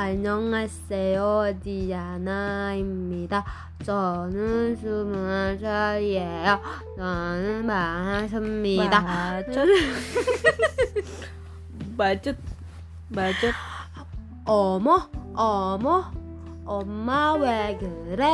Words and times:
안녕하세요 0.00 1.60
디아나입니다. 1.62 3.44
저는 3.84 4.74
스무 4.76 5.58
살이에요. 5.60 6.58
저는 6.96 7.66
반갑습니다. 7.66 9.44
Bacot. 9.44 9.68
Bacot. 11.98 12.38
Bacot. 13.14 13.54
어머 14.46 15.06
어머 15.34 16.10
엄마 16.64 17.34
왜 17.34 17.76
그래? 17.78 18.24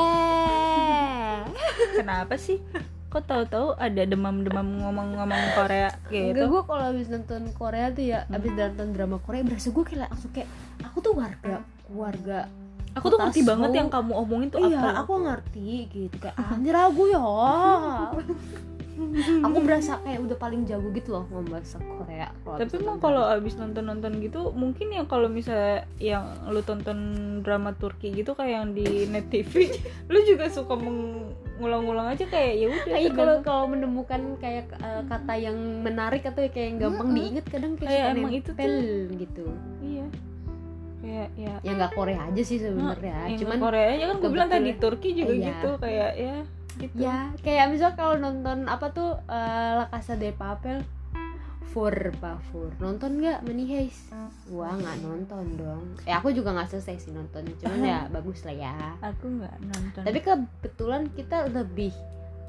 Kenapa 1.96 2.36
sih? 2.38 2.62
Kok 3.07 3.23
tahu-tahu 3.23 3.68
ada 3.79 4.02
demam-demam 4.02 4.82
ngomong-ngomong 4.82 5.43
Korea 5.55 5.95
Enggak, 6.11 6.11
gitu? 6.11 6.43
gue 6.50 6.62
kalau 6.66 6.84
habis 6.91 7.06
nonton 7.06 7.43
Korea 7.55 7.87
tuh 7.95 8.05
ya, 8.05 8.19
habis 8.27 8.51
nonton 8.52 8.87
drama 8.92 9.16
Korea 9.23 9.47
berasa 9.47 9.70
gue 9.70 9.84
kayak 9.87 10.10
langsung 10.10 10.30
kayak 10.34 10.48
aku 10.83 10.98
tuh 11.01 11.12
warga 11.14 11.62
warga 11.87 12.41
Aku 12.97 13.12
tuh 13.12 13.20
ngerti 13.20 13.45
banget 13.45 13.77
yang 13.77 13.92
kamu 13.92 14.12
omongin 14.24 14.48
tuh 14.48 14.64
iya, 14.64 14.80
apa. 14.80 15.05
aku 15.05 15.20
ngerti 15.20 15.84
gitu 15.92 16.16
kayak 16.16 16.33
anjir 16.52 16.73
aku 16.73 17.12
ya. 17.12 17.20
aku 19.45 19.59
berasa 19.60 20.00
kayak 20.00 20.24
udah 20.24 20.36
paling 20.36 20.64
jago 20.64 20.88
gitu 20.91 21.12
loh 21.12 21.24
ngomong 21.28 21.52
bahasa 21.52 21.77
Korea. 21.78 22.32
kalau 22.41 22.56
Tapi 22.56 22.74
emang 22.80 22.98
kalau 22.98 23.22
abis 23.28 23.55
nonton-nonton 23.55 24.12
gitu 24.19 24.50
mungkin 24.52 24.88
ya 24.88 25.05
kalau 25.05 25.28
misalnya 25.28 25.84
yang 26.00 26.24
lu 26.48 26.64
tonton 26.64 26.98
drama 27.45 27.77
Turki 27.77 28.10
gitu 28.10 28.32
kayak 28.32 28.52
yang 28.56 28.69
di 28.72 29.05
net 29.06 29.28
TV, 29.28 29.69
lu 30.12 30.19
juga 30.24 30.48
suka 30.48 30.74
mengulang-ulang 30.74 32.16
aja 32.16 32.24
kayak 32.24 32.52
ya 32.56 32.66
udah. 32.69 32.96
Iya, 32.96 33.10
kalau 33.12 33.36
kalau 33.41 33.64
menemukan 33.69 34.20
kayak 34.41 34.72
eh, 34.72 35.02
kata 35.05 35.34
yang 35.36 35.56
menarik 35.84 36.24
atau 36.24 36.41
kayak 36.48 36.66
yang 36.72 36.78
gampang 36.80 37.08
Mm-mm. 37.12 37.19
diinget 37.20 37.47
kadang 37.48 37.72
kayak, 37.77 37.92
Kayak 37.92 38.06
emang 38.16 38.33
itu 38.33 38.50
nempel 38.52 38.74
gitu. 39.16 39.47
Iya. 39.84 40.06
Kayak 40.97 41.28
ya 41.36 41.55
Ya 41.61 41.70
nggak 41.77 41.92
Korea 41.92 42.20
aja 42.33 42.42
sih 42.42 42.58
sebenarnya, 42.58 43.17
yang 43.28 43.41
cuman 43.44 43.58
Korea 43.61 43.86
aja 43.92 44.05
kan 44.08 44.17
gue 44.19 44.30
bilang 44.33 44.48
tadi 44.48 44.70
Turki 44.80 45.08
juga 45.12 45.33
Iya. 45.36 45.47
gitu 45.52 45.70
kayak 45.78 46.12
ya 46.17 46.36
gitu. 46.78 46.96
Ya, 47.00 47.32
kayak 47.41 47.72
misal 47.72 47.96
kalau 47.96 48.16
nonton 48.20 48.69
apa 48.69 48.92
tuh 48.92 49.16
eh, 49.28 49.72
La 49.82 49.86
Casa 49.88 50.14
de 50.16 50.30
Papel 50.32 50.84
Fur 51.77 51.92
Pafur 52.24 52.72
nonton 52.80 53.20
nggak 53.20 53.44
Money 53.44 53.68
Heist? 53.68 54.08
Gua 54.48 54.72
nggak 54.72 54.96
nonton 55.05 55.44
dong. 55.60 55.84
Eh 56.08 56.14
aku 56.16 56.33
juga 56.33 56.56
nggak 56.56 56.72
selesai 56.72 57.05
sih 57.05 57.12
nontonnya, 57.12 57.52
cuman 57.60 57.80
ya 57.84 58.00
bagus 58.16 58.48
lah 58.48 58.56
ya. 58.56 58.77
Aku 59.05 59.28
nggak 59.28 59.56
nonton. 59.60 60.02
Tapi 60.05 60.18
kebetulan 60.24 61.12
kita 61.12 61.52
lebih 61.52 61.92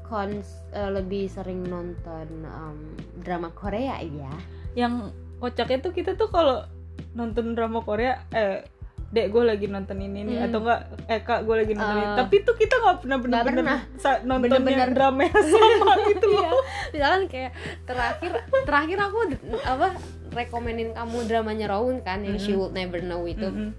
kons 0.08 0.64
eh, 0.72 0.88
lebih 0.88 1.28
sering 1.28 1.68
nonton 1.68 2.26
em, 2.40 2.78
drama 3.20 3.52
Korea 3.52 4.00
ya. 4.00 4.32
yang 4.72 5.12
kocaknya 5.42 5.84
tuh 5.84 5.92
kita 5.92 6.16
tuh 6.16 6.32
kalau 6.32 6.64
nonton 7.12 7.52
drama 7.52 7.84
Korea 7.84 8.24
eh 8.32 8.64
dek 9.08 9.26
gue 9.26 9.40
lagi 9.42 9.66
nonton 9.66 9.96
ini 9.96 10.20
nih 10.22 10.36
Hmm. 10.36 10.46
atau 10.46 10.58
enggak 10.60 10.80
eh 11.06 11.20
kak 11.20 11.40
gue 11.42 11.54
lagi 11.56 11.72
nonton 11.72 11.96
ini 11.96 12.04
Eh, 12.04 12.16
tapi 12.18 12.36
tuh 12.40 12.54
kita 12.54 12.74
nggak 12.76 12.96
pernah 13.00 13.18
pernah. 13.42 13.78
sa- 13.96 14.20
nonton 14.20 14.52
Bener-bener. 14.52 14.84
yang 14.84 14.92
drama 14.92 15.20
yang 15.24 15.44
sama 15.54 15.92
gitu 16.06 16.26
loh 16.28 16.44
Iya. 16.44 16.50
Misalkan 16.90 17.22
kayak 17.26 17.52
terakhir 17.84 18.32
terakhir 18.62 18.98
aku 19.02 19.18
apa 19.62 19.88
rekomenin 20.30 20.92
kamu 20.92 21.24
dramanya 21.24 21.66
Raun 21.68 22.00
kan 22.00 22.20
yang 22.20 22.36
She 22.36 22.52
Mm-mm. 22.52 22.60
Would 22.62 22.74
Never 22.74 23.00
Know 23.00 23.24
itu. 23.24 23.44
Mm-mm. 23.44 23.72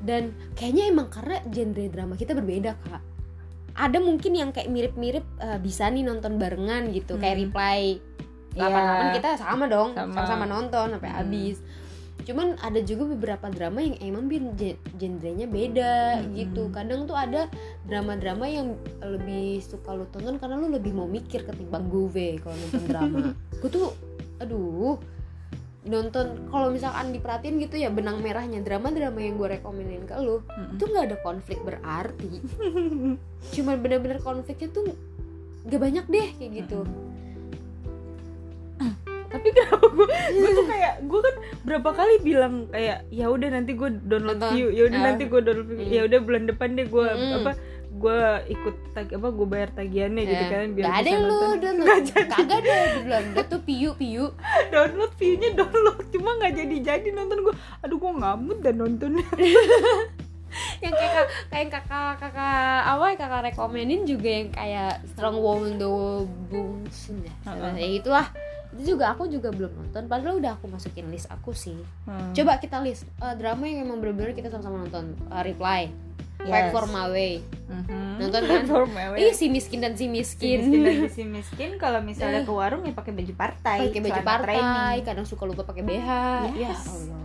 dan 0.00 0.22
kayaknya 0.52 0.90
emang 0.90 1.06
karena 1.08 1.38
genre 1.46 1.86
drama 1.86 2.14
kita 2.14 2.34
berbeda 2.34 2.74
kak 2.76 3.02
ada 3.74 3.98
mungkin 3.98 4.32
yang 4.32 4.50
kayak 4.50 4.68
mirip-mirip 4.68 5.22
eh, 5.38 5.58
bisa 5.58 5.86
nih 5.86 6.02
nonton 6.02 6.36
barengan 6.36 6.90
gitu 6.90 7.16
kayak 7.16 7.36
Hmm. 7.36 7.44
reply 7.46 7.80
Iya. 8.52 8.68
88 8.68 9.16
kita 9.16 9.28
sama 9.38 9.64
dong 9.64 9.94
Sama. 9.94 10.12
sama-sama 10.12 10.44
nonton 10.46 10.86
sampai 10.90 11.08
Hmm. 11.08 11.18
habis 11.20 11.56
cuman 12.22 12.56
ada 12.62 12.80
juga 12.80 13.04
beberapa 13.10 13.50
drama 13.50 13.82
yang 13.82 13.96
emang 14.00 14.26
genrenya 14.96 15.46
beda 15.46 16.22
Hmm. 16.22 16.32
gitu. 16.34 16.70
Kadang 16.70 17.04
tuh 17.04 17.18
ada 17.18 17.50
drama-drama 17.84 18.46
yang 18.46 18.78
lebih 19.02 19.60
suka 19.60 19.92
lu 19.92 20.06
tonton 20.08 20.38
karena 20.38 20.56
lu 20.56 20.70
lebih 20.70 20.94
mau 20.94 21.06
mikir 21.06 21.42
ketimbang 21.42 21.90
gue 21.90 22.38
kalau 22.38 22.56
nonton 22.56 22.84
drama. 22.86 23.18
Gue 23.62 23.70
tuh 23.70 23.88
aduh 24.42 24.98
nonton 25.82 26.46
kalau 26.50 26.70
misalkan 26.70 27.10
diperhatiin 27.10 27.58
gitu 27.58 27.74
ya 27.74 27.90
benang 27.90 28.22
merahnya 28.22 28.62
drama-drama 28.62 29.18
yang 29.18 29.34
gue 29.34 29.58
rekomenin 29.58 30.06
ke 30.06 30.14
lu 30.18 30.38
Mm-mm. 30.46 30.78
itu 30.78 30.84
nggak 30.86 31.04
ada 31.10 31.16
konflik 31.22 31.58
berarti. 31.66 32.38
Cuman 33.54 33.76
bener-bener 33.82 34.22
konfliknya 34.22 34.70
tuh 34.70 34.94
gak 35.62 35.78
banyak 35.78 36.06
deh 36.10 36.28
kayak 36.38 36.52
gitu 36.66 36.82
tapi 39.32 39.48
kenapa 39.50 39.86
gue 39.88 40.06
gue 40.30 40.50
tuh 40.52 40.66
kayak 40.66 40.94
gue 41.02 41.20
kan 41.20 41.34
berapa 41.62 41.90
kali 41.90 42.14
bilang 42.20 42.54
kayak 42.68 43.08
ya 43.08 43.26
udah 43.26 43.48
nanti 43.50 43.72
gue 43.72 43.88
download 43.98 44.36
Nonton. 44.36 44.52
view 44.52 44.68
ya 44.68 44.82
udah 44.86 44.98
Ah. 44.98 45.06
nanti 45.08 45.24
gue 45.24 45.40
download 45.40 45.68
view 45.68 45.80
Hmm. 45.82 45.90
ya 45.90 46.02
udah 46.04 46.20
bulan 46.20 46.42
depan 46.44 46.68
deh 46.72 46.86
gue 46.86 47.06
Hmm. 47.06 47.36
apa 47.38 47.52
gue 47.92 48.18
ikut 48.50 48.74
tag 48.90 49.08
apa 49.10 49.28
gue 49.30 49.46
bayar 49.46 49.70
tagihannya 49.70 50.22
gitu 50.22 50.42
Ya, 50.42 50.48
kan 50.50 50.68
biar 50.70 50.84
nggak 50.86 50.98
ada 50.98 51.12
lu 51.18 51.40
Nggak 51.82 52.00
jadi. 52.06 52.30
kagak 52.34 52.58
ada 52.58 52.72
di 52.72 53.00
Belanda 53.02 53.40
tuh 53.44 53.60
piu 53.62 53.90
piu 54.00 54.24
download 54.68 55.12
viewnya 55.14 55.50
download 55.54 56.04
cuma 56.08 56.30
nggak 56.36 56.52
jadi 56.56 56.76
jadi 56.82 57.08
nonton 57.10 57.38
gue 57.42 57.54
aduh 57.78 57.98
gue 57.98 58.12
ngamut 58.14 58.58
dan 58.60 58.74
nontonnya 58.76 59.26
yang 60.78 60.92
kayak 60.92 61.14
kayak 61.48 61.68
kakak 61.70 62.16
kakak 62.18 62.52
apa 62.82 63.04
ya, 63.06 63.16
kakak 63.16 63.40
rekomenin 63.46 64.04
juga 64.04 64.28
yang 64.30 64.48
kayak 64.50 65.00
Strong 65.06 65.36
Woman 65.38 65.72
Do 65.76 66.24
Bungsun 66.48 67.22
ya 67.22 67.32
Heeh. 67.46 67.72
ya 67.74 67.88
itulah 67.94 68.26
itu 68.74 68.82
juga 68.90 69.12
aku 69.12 69.26
juga 69.26 69.48
belum 69.48 69.68
nonton 69.70 70.06
padahal 70.06 70.36
udah 70.36 70.52
aku 70.54 70.66
masukin 70.66 71.08
list 71.08 71.28
aku 71.28 71.52
sih 71.52 71.76
Hmm. 72.02 72.32
coba 72.32 72.56
kita 72.56 72.78
list 72.78 73.04
eh, 73.16 73.34
drama 73.34 73.62
yang 73.62 73.84
emang 73.84 73.98
bener-bener 73.98 74.32
kita 74.32 74.48
sama-sama 74.48 74.80
nonton 74.80 75.12
Eh, 75.26 75.42
Reply 75.44 75.92
Fight 76.38 76.48
Yes. 76.64 76.72
for 76.72 76.84
My 76.86 77.06
Way 77.06 77.34
Mhm. 77.64 78.00
Nonton 78.18 78.42
kan? 78.42 78.62
For 78.66 78.84
my 78.84 79.06
way. 79.10 79.18
Ih 79.22 79.32
si 79.32 79.46
miskin 79.46 79.78
dan 79.78 79.94
si 79.94 80.04
si 80.04 80.10
miskin, 80.10 80.58
miskin 80.60 80.80
dan 80.82 80.98
si 81.08 81.22
miskin 81.24 81.70
kalau 81.76 82.00
misalnya 82.00 82.42
ke 82.42 82.50
warung 82.50 82.82
ya 82.82 82.92
pakai 82.92 83.10
baju 83.10 83.32
partai 83.32 83.78
pakai 83.86 84.00
baju 84.02 84.20
partai 84.22 84.56
training. 84.56 85.04
kadang 85.04 85.24
suka 85.24 85.44
lupa 85.44 85.62
pakai 85.62 85.82
BH 85.82 86.08
ya 86.52 86.68
Yes. 86.68 86.82
Allah 86.86 87.24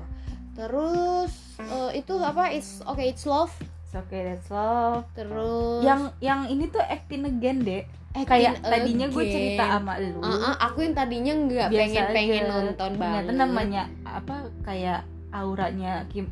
terus 0.54 1.32
eh, 1.60 1.92
itu 1.96 2.14
apa 2.16 2.50
it's 2.50 2.82
okay 2.84 3.08
it's 3.08 3.24
love 3.24 3.52
It's 3.84 3.96
okay 3.96 4.22
that's 4.26 4.50
love 4.50 5.08
terus 5.14 5.80
yang 5.82 6.12
yang 6.20 6.40
ini 6.46 6.68
tuh 6.68 6.82
acting 6.82 7.24
again 7.24 7.62
deh 7.62 7.88
Acting 8.20 8.30
kayak 8.30 8.54
tadinya 8.60 9.08
gue 9.08 9.24
cerita 9.26 9.64
sama 9.70 9.94
lu. 9.98 10.20
Ah, 10.20 10.30
ah, 10.32 10.56
aku 10.66 10.78
yang 10.82 10.94
tadinya 10.94 11.34
nggak 11.36 11.68
pengen 11.70 12.06
pengen 12.10 12.44
aja. 12.44 12.50
nonton 12.50 12.92
Ternyata 12.92 13.02
banget 13.22 13.34
namanya 13.34 13.84
apa 14.04 14.36
kayak 14.62 15.00
auranya 15.30 16.08
Kim 16.08 16.26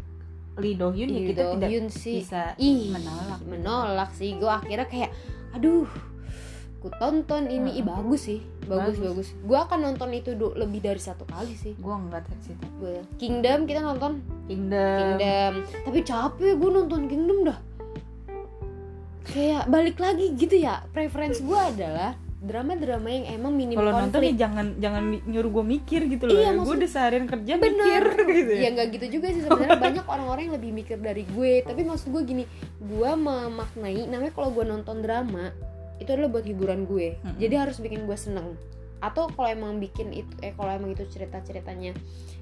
Lee 0.56 0.74
Do 0.74 0.90
Hyun 0.90 1.10
ya 1.10 1.22
kita 1.28 1.42
Do 1.42 1.52
tidak 1.56 1.70
Hyun 1.70 1.88
sih. 1.90 2.20
bisa 2.20 2.56
ih 2.56 2.90
menolak. 2.90 3.40
menolak 3.44 4.10
sih. 4.12 4.34
Gue 4.36 4.48
akhirnya 4.48 4.88
kayak 4.88 5.12
aduh 5.52 5.86
ku 6.80 6.88
tonton 6.96 7.46
ini. 7.46 7.78
Ih 7.78 7.84
bagus 7.84 8.26
sih. 8.26 8.40
Bagus 8.66 8.98
bagus, 8.98 9.30
Bagus. 9.30 9.30
gue 9.38 9.58
akan 9.60 9.80
nonton 9.84 10.10
itu 10.10 10.34
du- 10.34 10.58
lebih 10.58 10.82
dari 10.82 10.98
satu 10.98 11.22
kali 11.26 11.54
sih. 11.54 11.78
Gue 11.78 11.94
nggak 11.94 12.26
sih. 12.40 12.58
Gua- 12.82 13.06
Kingdom 13.18 13.66
kita 13.66 13.78
nonton. 13.80 14.26
Kingdom, 14.46 14.98
Kingdom. 15.18 15.54
Tapi 15.86 16.00
capek 16.02 16.54
gue 16.56 16.70
nonton 16.72 17.06
Kingdom 17.06 17.46
dah 17.46 17.60
kayak 19.26 19.64
balik 19.66 19.98
lagi 19.98 20.34
gitu 20.34 20.56
ya 20.56 20.86
preference 20.90 21.40
gue 21.40 21.56
adalah 21.58 22.14
drama-drama 22.38 23.10
yang 23.10 23.26
emang 23.34 23.52
minim 23.52 23.74
kalau 23.74 23.90
nonton 23.96 24.22
konflik. 24.22 24.32
ya 24.32 24.46
jangan 24.46 24.66
jangan 24.78 25.04
nyuruh 25.26 25.52
gue 25.52 25.66
mikir 25.68 26.02
gitu 26.06 26.24
loh 26.26 26.36
Iya, 26.36 26.48
gue 26.48 26.58
maksud- 26.60 26.78
udah 26.78 26.90
seharian 26.92 27.26
kerja 27.26 27.54
bener. 27.58 27.74
mikir 27.74 28.04
gitu 28.38 28.52
ya. 28.54 28.70
Nggak 28.70 28.88
gitu 28.92 29.06
juga 29.12 29.28
sih 29.28 29.42
sebenarnya. 29.42 29.82
Banyak 29.82 30.06
orang-orang 30.06 30.42
yang 30.44 30.56
lebih 30.56 30.72
mikir 30.72 30.98
dari 31.00 31.26
gue. 31.26 31.54
Tapi 31.64 31.82
maksud 31.82 32.08
gue 32.08 32.22
gini 32.24 32.44
gue 32.78 33.12
memaknai 33.18 34.06
namanya 34.06 34.30
kalau 34.30 34.50
gue 34.52 34.62
nonton 34.64 35.02
drama 35.02 35.50
itu 35.96 36.06
adalah 36.08 36.30
buat 36.30 36.44
hiburan 36.44 36.84
gue. 36.84 37.16
Mm-mm. 37.16 37.40
jadi 37.40 37.56
harus 37.58 37.80
bikin 37.80 38.04
gue 38.04 38.18
seneng 38.20 38.54
atau 38.98 39.28
kalau 39.28 39.48
emang 39.48 39.78
bikin 39.78 40.12
itu 40.12 40.32
eh 40.40 40.52
kalau 40.52 40.72
emang 40.72 40.92
itu 40.92 41.04
cerita 41.06 41.40
ceritanya 41.40 41.92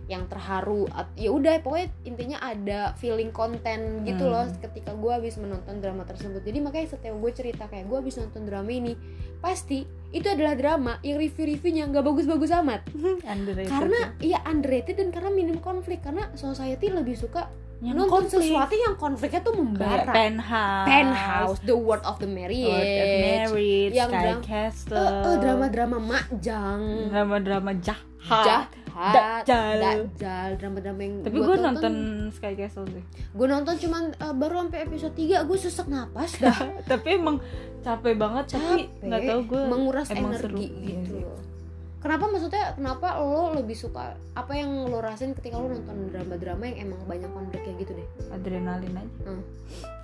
yang 0.03 0.27
terharu 0.27 0.83
ya 1.15 1.31
udah 1.31 1.59
pokoknya 1.59 1.87
intinya 2.03 2.37
ada 2.37 2.91
feeling 2.93 3.31
konten 3.31 4.03
gitu 4.03 4.19
Hmm. 4.21 4.35
loh 4.35 4.45
ketika 4.59 4.91
gue 4.91 5.07
habis 5.09 5.35
menonton 5.35 5.79
drama 5.79 6.03
tersebut 6.03 6.39
jadi 6.39 6.59
makanya 6.59 6.91
setiap 6.91 7.15
gue 7.15 7.31
cerita 7.31 7.63
kayak 7.65 7.87
gue 7.87 7.97
habis 7.97 8.15
nonton 8.15 8.43
drama 8.43 8.67
ini 8.67 8.99
pasti 9.39 9.83
itu 10.11 10.27
adalah 10.27 10.53
drama 10.53 10.99
yang 10.99 11.17
review-reviewnya 11.17 11.87
nggak 11.87 12.03
bagus-bagus 12.03 12.51
amat 12.53 12.83
Underrated 13.33 13.71
karena 13.71 13.99
tuh. 14.11 14.19
iya 14.21 14.39
underrated 14.43 14.95
dan 14.97 15.09
karena 15.09 15.31
minim 15.31 15.57
konflik 15.57 15.99
karena 15.99 16.27
society 16.33 16.91
lebih 16.91 17.15
suka 17.15 17.47
Yang 17.83 17.95
nonton 17.97 18.11
konflik. 18.23 18.39
sesuatu 18.39 18.73
yang 18.73 18.95
konfliknya 18.95 19.41
tuh 19.41 19.51
kayak 19.51 19.61
membara 19.61 20.03
penthouse 20.07 20.87
penthouse 20.87 21.59
the 21.61 21.75
world 21.75 21.99
of 22.01 22.15
the 22.15 22.23
of 22.23 22.31
marriage 22.31 22.71
Marriage, 23.19 23.91
yang 23.91 24.09
Sky 24.09 24.23
dram- 24.23 24.39
Castle, 24.41 24.95
Eh, 24.95 25.19
eh, 25.21 25.35
drama-drama 25.37 25.97
majang 25.99 26.81
drama-drama 27.05 27.71
jahat. 27.77 28.71
jahat 28.87 29.43
Dajjal. 29.43 29.79
dajjal 30.07 30.49
drama-drama 30.55 31.01
yang 31.01 31.15
Tapi 31.21 31.35
gua 31.35 31.45
gue 31.45 31.57
nonton 31.59 31.93
Sky 32.31 32.53
Castle 32.53 32.87
sih. 32.87 33.03
gue 33.29 33.47
nonton 33.49 33.75
cuman 33.75 34.03
eh, 34.13 34.33
baru 34.33 34.53
sampai 34.61 34.79
episode 34.81 35.13
3 35.13 35.43
gue 35.43 35.57
sesak 35.59 35.87
napas 35.87 36.31
dah 36.37 36.55
tapi 36.87 37.07
emang 37.13 37.41
capek 37.81 38.15
banget 38.15 38.45
tapi 38.49 38.63
Capek, 38.87 39.03
nggak 39.03 39.21
tahu 39.25 39.39
gue 39.45 39.61
menguras 39.67 40.07
energi 40.09 40.39
seru. 40.39 40.57
Iya 40.57 40.71
gitu 40.95 41.11
sih. 41.11 41.21
loh. 41.21 41.39
Kenapa 42.03 42.27
maksudnya 42.27 42.75
kenapa 42.75 43.17
lo 43.23 43.55
lebih 43.55 43.73
suka 43.73 44.19
apa 44.35 44.51
yang 44.53 44.91
lo 44.91 44.99
rasain 44.99 45.31
ketika 45.31 45.55
lo 45.55 45.71
nonton 45.71 46.11
drama-drama 46.11 46.67
yang 46.67 46.91
emang 46.91 47.01
banyak 47.07 47.31
konflik 47.31 47.63
kayak 47.63 47.77
gitu 47.87 47.91
deh? 47.95 48.07
Adrenalin 48.35 48.93
aja. 48.99 49.19
Hmm. 49.25 49.43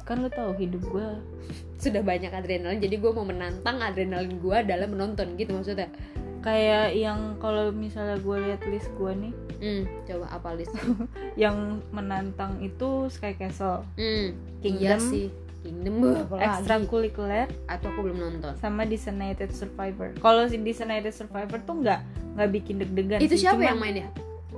kan 0.10 0.26
lu 0.26 0.30
tahu 0.34 0.58
hidup 0.58 0.82
gue 0.90 1.06
sudah 1.84 2.02
banyak 2.02 2.34
adrenalin 2.34 2.82
jadi 2.82 2.98
gue 2.98 3.12
mau 3.14 3.22
menantang 3.22 3.78
adrenalin 3.78 4.42
gue 4.42 4.58
dalam 4.66 4.90
menonton 4.96 5.38
gitu 5.38 5.54
maksudnya? 5.54 5.92
Kayak 6.40 6.96
yang 6.96 7.36
kalau 7.44 7.68
misalnya 7.76 8.16
gue 8.24 8.38
lihat 8.48 8.64
list 8.72 8.88
gue 8.96 9.12
nih. 9.12 9.34
Hmm, 9.60 9.84
coba 10.08 10.26
apa 10.32 10.56
list? 10.56 10.72
Yang 11.44 11.84
menantang 11.92 12.64
itu 12.64 13.12
Sky 13.12 13.36
Castle. 13.36 13.84
Hmm, 14.00 14.40
Kingdom. 14.64 14.80
iya 14.80 14.96
sih 14.96 15.28
Kingdom 15.60 15.94
apa 16.16 16.34
lagi 16.34 16.46
Extracurricular 16.58 17.48
atau 17.66 17.88
aku 17.88 18.00
belum 18.02 18.18
nonton? 18.18 18.54
Sama 18.56 18.84
Designated 18.84 19.52
Survivor. 19.52 20.16
Kalau 20.16 20.46
si 20.46 20.56
Designated 20.58 21.12
Survivor 21.12 21.60
tuh 21.60 21.76
nggak 21.78 22.00
nggak 22.34 22.50
bikin 22.52 22.76
deg-degan 22.78 23.20
itu 23.20 23.36
sih, 23.36 23.44
siapa 23.44 23.58
cuman 23.58 23.68
yang 23.68 23.80
main 23.80 23.96
ya 23.98 24.10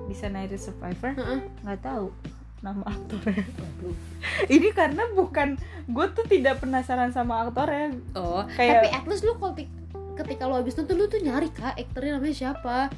Designated 0.06 0.58
Survivor? 0.58 1.12
Heeh. 1.14 1.40
nggak 1.62 1.80
tahu 1.82 2.14
nama 2.60 2.84
aktornya. 2.86 3.42
Ini 4.54 4.70
karena 4.72 5.10
bukan 5.10 5.58
gue 5.88 6.06
tuh 6.12 6.26
tidak 6.26 6.62
penasaran 6.62 7.10
sama 7.10 7.42
aktornya. 7.42 7.98
Oh 8.14 8.46
Kayak- 8.52 8.74
tapi 8.76 8.88
at 8.92 9.06
least 9.06 9.24
lu 9.24 9.34
kalau 9.36 9.54
ti- 9.54 9.72
ketika 10.14 10.46
lo 10.46 10.56
habis 10.56 10.76
nonton 10.76 10.96
lu 10.96 11.06
tuh 11.06 11.18
nyari 11.18 11.50
kak 11.50 11.74
aktornya 11.76 12.16
namanya 12.16 12.36
siapa? 12.38 12.94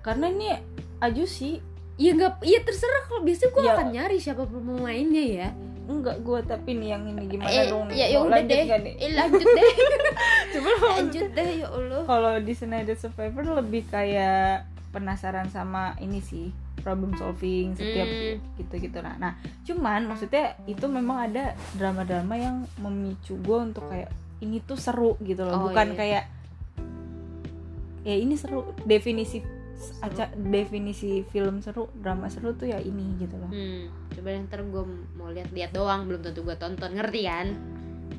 Karena 0.00 0.26
ini 0.28 0.50
Ajusi 0.98 1.62
Iya 1.94 2.10
nggak, 2.12 2.42
iya 2.42 2.58
terserah. 2.58 3.06
Kalau 3.06 3.22
biasanya 3.22 3.50
gue 3.52 3.62
Ya. 3.62 3.70
akan 3.72 3.86
nyari 3.88 4.16
siapa 4.18 4.42
pemainnya 4.42 5.22
ya. 5.22 5.48
Enggak 5.84 6.16
gue 6.18 6.38
tapi 6.42 6.70
nih 6.74 6.88
yang 6.90 7.04
ini 7.04 7.22
gimana 7.26 7.50
Eh, 7.50 7.66
dong 7.66 7.84
nih 7.86 7.94
ya 7.94 8.06
ya 8.06 8.18
udah 8.18 8.30
lanjut 8.34 8.48
deh. 8.50 8.64
nggak 8.64 8.80
nih? 8.80 8.94
Eh, 8.96 9.10
lanjut 9.12 9.48
deh. 9.50 9.68
Coba 10.52 10.70
lanjut 10.90 11.26
deh 11.30 11.48
ya 11.54 11.68
Allah. 11.68 12.02
kalau 12.04 12.32
Designated 12.38 12.96
Survivor 12.96 13.44
lebih 13.54 13.82
kayak 13.86 14.64
penasaran 14.90 15.48
sama 15.48 15.92
ini 15.98 16.18
sih 16.18 16.48
problem 16.76 17.12
solving 17.14 17.72
setiap 17.72 18.04
Hmm, 18.04 18.38
gitu-gitu 18.54 18.98
nah 18.98 19.16
nah 19.18 19.32
cuman 19.62 20.04
maksudnya 20.04 20.52
itu 20.64 20.84
memang 20.84 21.26
ada 21.26 21.44
drama-drama 21.72 22.34
yang 22.34 22.56
memicu 22.76 23.34
gue 23.36 23.58
untuk 23.58 23.84
kayak 23.86 24.12
ini 24.38 24.60
tuh 24.60 24.76
seru 24.76 25.16
gitu 25.18 25.42
loh 25.42 25.52
Oh, 25.54 25.62
bukan 25.66 25.90
iya. 25.90 25.96
kayak 25.96 26.24
ya 28.04 28.14
ini 28.14 28.34
seru 28.34 28.68
definisi 28.84 29.40
aca 30.00 30.30
definisi 30.34 31.20
film 31.24 31.58
seru 31.58 31.88
drama 31.94 32.28
seru 32.28 32.52
tuh 32.52 32.68
ya 32.68 32.78
ini 32.78 33.16
gitu 33.18 33.34
loh 33.34 33.48
hmm, 33.48 34.12
coba 34.12 34.28
ntar 34.44 34.60
gue 34.62 34.84
mau 35.14 35.28
lihat-lihat 35.28 35.70
doang, 35.70 36.06
belum 36.06 36.20
tentu 36.20 36.40
gue 36.40 36.56
tonton, 36.56 36.90
ngerti 36.92 37.22
kan? 37.24 37.48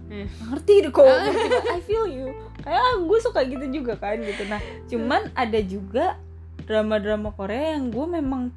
ngerti 0.06 0.86
deh 0.86 0.92
kok 0.94 1.02
Ah. 1.02 1.26
kok. 1.26 1.66
I 1.74 1.82
feel 1.82 2.06
you 2.06 2.30
kayak 2.62 2.78
ah, 2.78 2.96
gue 2.98 3.20
suka 3.20 3.42
gitu 3.42 3.66
juga 3.72 3.98
kan 3.98 4.18
gitu 4.18 4.46
nah 4.46 4.62
cuman 4.86 5.34
ada 5.34 5.60
juga 5.60 6.18
drama-drama 6.64 7.34
Korea 7.34 7.78
yang 7.78 7.90
gue 7.90 8.06
memang 8.12 8.54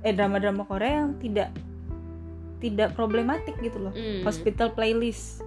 eh 0.00 0.10
drama-drama 0.10 0.62
Korea 0.62 1.02
yang 1.02 1.18
tidak 1.18 1.50
tidak 2.58 2.94
problematik 2.94 3.58
gitu 3.58 3.78
loh 3.78 3.90
Hmm. 3.90 4.22
hospital 4.22 4.70
playlist 4.70 5.42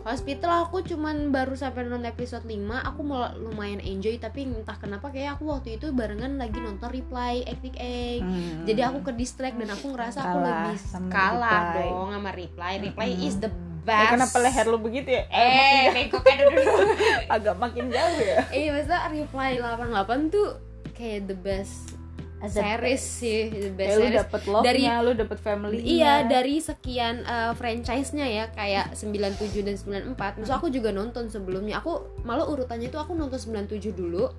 Hospital 0.00 0.50
aku 0.62 0.80
cuman 0.80 1.28
baru 1.28 1.52
sampai 1.52 1.82
nonton 1.82 2.04
episode 2.04 2.42
5 2.42 2.54
Aku 2.86 3.00
lumayan 3.38 3.78
enjoy 3.78 4.16
Tapi 4.16 4.44
entah 4.44 4.74
kenapa 4.74 5.08
kayak 5.08 5.36
aku 5.36 5.48
waktu 5.48 5.76
itu 5.76 5.90
barengan 5.90 6.34
lagi 6.34 6.56
nonton 6.56 6.86
Reply 6.86 7.42
Epic 7.44 7.74
Egg 7.76 8.20
Hmm. 8.20 8.64
Jadi 8.64 8.80
aku 8.80 9.00
ke 9.00 9.12
distract 9.12 9.56
dan 9.56 9.68
aku 9.68 9.90
ngerasa 9.90 10.18
aku 10.20 10.38
Kalah 10.38 10.56
lebih 10.64 10.76
sama 10.78 11.08
kalah 11.08 11.50
Reply. 11.50 11.76
dong 11.84 12.08
sama 12.10 12.30
Reply. 12.30 12.72
Reply 12.82 13.08
Mm-mm. 13.10 13.26
is 13.26 13.36
the 13.38 13.50
Eh, 13.80 13.90
best. 13.90 14.12
kenapa 14.12 14.36
leher 14.38 14.66
lu 14.66 14.78
begitu 14.78 15.08
ya? 15.08 15.24
Eh, 15.28 15.88
bengkok 15.90 16.20
kan 16.20 16.36
dulu. 16.36 16.60
Agak 17.34 17.56
makin 17.56 17.88
jauh 17.88 18.18
ya? 18.18 18.44
Iya 18.48 18.68
maksudnya 18.70 19.00
Reply 19.08 19.50
88 19.56 20.28
tuh 20.28 20.48
kayak 20.92 21.20
the 21.24 21.36
best 21.36 21.96
series 22.46 23.02
sih 23.02 23.50
The 23.50 23.74
best 23.74 23.88
kayak 23.90 23.98
lu 23.98 24.08
dapet 24.14 24.42
love 24.46 24.62
Dari- 24.62 24.86
lu 25.02 25.12
dapet 25.18 25.38
family 25.42 25.76
Iya 25.82 26.22
dari 26.30 26.62
sekian 26.62 27.26
uh, 27.26 27.50
franchise-nya 27.58 28.26
ya 28.30 28.44
kayak 28.54 28.94
97 28.94 29.66
dan 29.66 29.74
94 30.14 30.46
Maksud 30.46 30.54
aku 30.54 30.70
juga 30.70 30.94
nonton 30.94 31.26
sebelumnya. 31.26 31.82
Aku 31.82 32.06
malah 32.22 32.46
urutannya 32.46 32.86
itu 32.86 32.98
aku 32.98 33.18
nonton 33.18 33.42
97 33.42 33.90
dulu 33.90 34.30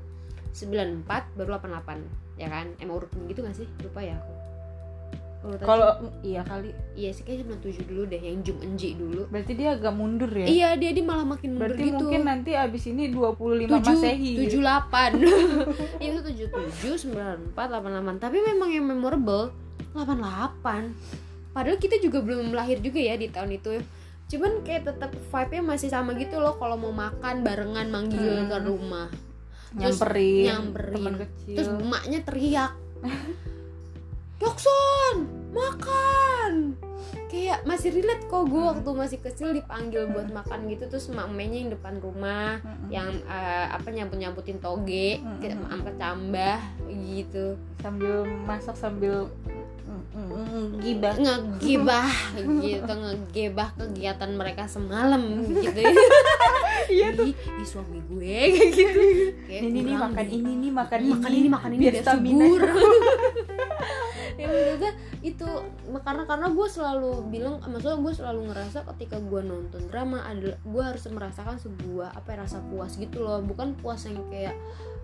94 0.56 1.36
baru 1.36 1.60
88 1.60 2.40
Ya 2.40 2.48
kan? 2.48 2.72
Emang 2.80 3.04
urut 3.04 3.12
gitu 3.28 3.44
gak 3.44 3.60
sih? 3.60 3.68
Lupa 3.84 4.00
ya 4.00 4.16
aku 4.16 4.39
kalau 5.40 5.90
iya 6.20 6.44
kali. 6.44 6.76
Iya 6.94 7.16
sih 7.16 7.24
kayaknya 7.24 7.56
97 7.64 7.88
dulu 7.88 8.02
deh 8.06 8.20
Yang 8.20 8.40
Jung 8.44 8.60
Enji 8.60 8.90
dulu. 8.94 9.22
Berarti 9.32 9.56
dia 9.56 9.70
agak 9.72 9.94
mundur 9.96 10.28
ya? 10.28 10.44
Iya 10.44 10.70
dia, 10.76 10.92
dia 10.92 11.00
malah 11.02 11.24
makin 11.24 11.56
mundur 11.56 11.72
berarti 11.72 11.84
gitu. 11.86 11.96
mungkin 11.96 12.22
nanti 12.28 12.52
abis 12.54 12.84
ini 12.88 13.08
25 13.08 13.72
tujuh 13.72 13.96
masehi. 13.96 14.32
tujuh 14.36 14.60
delapan. 14.60 15.12
Itu 16.04 16.20
tujuh 16.20 16.48
tujuh 16.52 16.94
sembilan 16.94 17.56
empat 17.56 17.66
delapan 17.72 17.90
delapan. 17.96 18.16
Tapi 18.20 18.38
memang 18.44 18.70
yang 18.70 18.84
memorable 18.84 19.56
delapan 19.96 20.18
delapan. 20.20 20.82
Padahal 21.50 21.80
kita 21.80 21.96
juga 21.98 22.20
belum 22.20 22.52
lahir 22.52 22.84
juga 22.84 23.00
ya 23.00 23.16
di 23.16 23.32
tahun 23.32 23.56
itu. 23.56 23.80
Cuman 24.30 24.62
kayak 24.62 24.86
tetap 24.86 25.10
vibe 25.16 25.52
nya 25.52 25.64
masih 25.66 25.90
sama 25.90 26.14
gitu 26.14 26.38
loh 26.38 26.60
kalau 26.60 26.76
mau 26.76 26.92
makan 26.92 27.42
barengan 27.42 27.88
manggil 27.88 28.20
Hmm. 28.20 28.46
ke 28.46 28.58
rumah. 28.62 29.08
Terus 29.70 29.98
nyamperin, 29.98 30.46
nyamperin. 30.46 30.94
teman 30.94 31.16
kecil. 31.18 31.56
Terus 31.56 31.70
emaknya 31.72 32.20
teriak 32.22 32.72
Yokson 34.40 35.16
makan. 35.52 36.76
Kayak 37.30 37.62
masih 37.62 37.94
relate 37.94 38.26
kok 38.26 38.42
gue 38.44 38.58
Hmm. 38.58 38.70
waktu 38.74 38.90
masih 38.90 39.20
kecil 39.22 39.50
dipanggil 39.54 40.10
buat 40.10 40.30
makan 40.30 40.66
gitu 40.66 40.90
terus 40.90 41.08
emak-emaknya 41.08 41.58
yang 41.62 41.72
depan 41.72 41.94
rumah 42.00 42.58
Mm-mm. 42.60 42.90
yang 42.90 43.10
eh, 43.22 43.68
apa 43.70 43.86
nyambut 43.86 44.18
nyambutin 44.18 44.58
toge 44.58 45.22
kita 45.38 45.54
angkat 45.70 45.96
cambah 45.96 46.58
gitu. 46.90 47.54
Sambil 47.80 48.16
masak 48.44 48.74
sambil 48.74 49.30
mm, 49.86 50.04
mm, 50.10 50.26
mm, 50.26 50.66
gibah 50.82 51.14
ngegibah 51.16 52.10
gitu 52.66 52.94
ngegebah 52.98 53.70
kegiatan 53.78 54.32
mereka 54.34 54.66
semalam 54.66 55.22
gitu. 55.46 55.82
Iya 56.90 57.14
ih, 57.14 57.38
suami 57.62 58.02
gue 58.02 58.26
kayak 58.50 58.70
gitu. 58.74 59.00
Kayak 59.46 59.62
ini 59.62 59.80
nih 59.86 59.94
makan 59.94 60.26
ini 60.26 60.52
nih 60.58 60.72
makan, 60.74 61.00
makan 61.06 61.32
ini 61.38 61.48
makan 61.48 61.70
ini 61.78 61.84
biar 61.86 61.96
stamina 62.02 62.46
subur 64.50 64.58
ya 64.58 64.66
maksudnya 64.74 64.94
itu 65.20 65.50
karena 66.02 66.24
karena 66.26 66.48
gue 66.50 66.68
selalu 66.68 67.12
bilang 67.30 67.56
maksudnya 67.62 68.00
gue 68.02 68.14
selalu 68.14 68.42
ngerasa 68.50 68.80
ketika 68.96 69.18
gue 69.22 69.42
nonton 69.46 69.82
drama 69.94 70.26
adalah 70.26 70.58
gue 70.58 70.84
harus 70.84 71.04
merasakan 71.10 71.58
sebuah 71.62 72.18
apa 72.18 72.30
ya, 72.34 72.38
rasa 72.46 72.58
puas 72.72 72.98
gitu 72.98 73.22
loh. 73.22 73.40
Bukan 73.46 73.78
puas 73.78 74.04
yang 74.08 74.18
kayak 74.34 74.56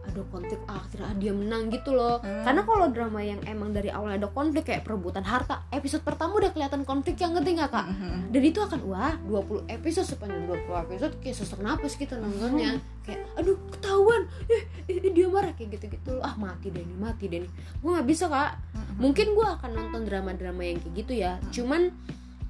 ada 0.05 0.21
konflik 0.29 0.61
ah 0.69 0.77
akhirnya 0.77 1.09
ah, 1.09 1.15
dia 1.17 1.33
menang 1.33 1.73
gitu 1.73 1.97
loh. 1.97 2.21
Hmm. 2.21 2.45
karena 2.45 2.61
kalau 2.61 2.87
drama 2.93 3.25
yang 3.25 3.41
emang 3.49 3.73
dari 3.73 3.89
awal 3.89 4.13
ada 4.13 4.29
konflik 4.29 4.69
kayak 4.69 4.85
perebutan 4.85 5.25
harta 5.25 5.65
episode 5.73 6.05
pertama 6.05 6.37
udah 6.37 6.53
kelihatan 6.53 6.85
konflik 6.85 7.17
yang 7.17 7.33
ngerti 7.33 7.57
nggak 7.57 7.73
kak? 7.73 7.89
Mm-mm. 7.89 8.29
dan 8.29 8.41
itu 8.45 8.59
akan 8.61 8.79
wah 8.85 9.17
20 9.25 9.65
episode 9.65 10.05
sepanjang 10.05 10.45
20 10.45 10.85
episode 10.85 11.13
kayak 11.25 11.35
sesak 11.41 11.57
napas 11.57 11.97
kita 11.97 12.21
nontonnya. 12.21 12.77
Kayak 13.01 13.25
aduh 13.37 13.57
ketahuan 13.73 14.29
eh, 14.49 14.63
eh, 14.85 15.01
eh, 15.01 15.13
dia 15.13 15.27
marah 15.29 15.53
kayak 15.57 15.79
gitu-gitu 15.79 16.21
ah 16.21 16.37
mati 16.37 16.69
deh 16.69 16.85
nih 16.85 16.97
mati 16.97 17.25
deh 17.25 17.41
nih. 17.45 17.51
Gue 17.81 17.89
nggak 17.93 18.07
bisa 18.07 18.25
kak. 18.29 18.57
Mungkin 19.01 19.33
gue 19.33 19.47
akan 19.47 19.71
nonton 19.73 20.01
drama-drama 20.07 20.61
yang 20.63 20.79
kayak 20.81 20.93
gitu 20.93 21.13
ya. 21.17 21.41
Cuman 21.49 21.89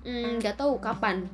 mm, 0.04 0.44
nggak 0.44 0.60
tahu 0.60 0.78
kapan. 0.80 1.26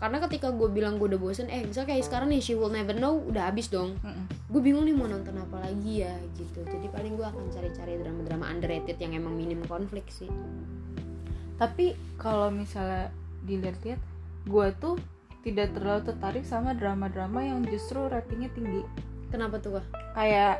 Karena 0.00 0.16
ketika 0.24 0.48
gue 0.48 0.64
bilang 0.72 0.96
gue 0.96 1.12
udah 1.12 1.20
bosen 1.20 1.52
eh 1.52 1.60
misalnya 1.60 1.92
kayak 1.92 2.08
sekarang 2.08 2.32
nih 2.32 2.40
she 2.40 2.56
will 2.56 2.72
never 2.72 2.96
know 2.96 3.20
udah 3.20 3.52
habis 3.52 3.68
dong. 3.68 4.00
Gue 4.48 4.64
bingung 4.64 4.88
nih 4.88 4.96
mau 4.96 5.04
nonton 5.04 5.36
apa 5.36 5.60
lagi 5.60 6.00
ya 6.00 6.16
gitu. 6.40 6.64
Jadi 6.64 6.88
paling 6.88 7.20
gue 7.20 7.26
akan 7.28 7.52
cari-cari 7.52 8.00
drama-drama 8.00 8.48
underrated 8.48 8.96
yang 8.96 9.12
emang 9.12 9.36
minim 9.36 9.60
konflik 9.68 10.08
sih. 10.08 10.32
Tapi 11.60 11.92
kalau 12.16 12.48
misalnya 12.48 13.12
dilihat-lihat 13.44 14.00
gue 14.48 14.66
tuh 14.80 14.96
tidak 15.44 15.76
terlalu 15.76 16.00
tertarik 16.08 16.44
sama 16.48 16.72
drama-drama 16.72 17.44
yang 17.44 17.60
justru 17.68 18.08
ratingnya 18.08 18.48
tinggi 18.56 18.80
kenapa 19.30 19.56
tuh 19.56 19.72
kak 19.72 19.86
kayak 20.12 20.58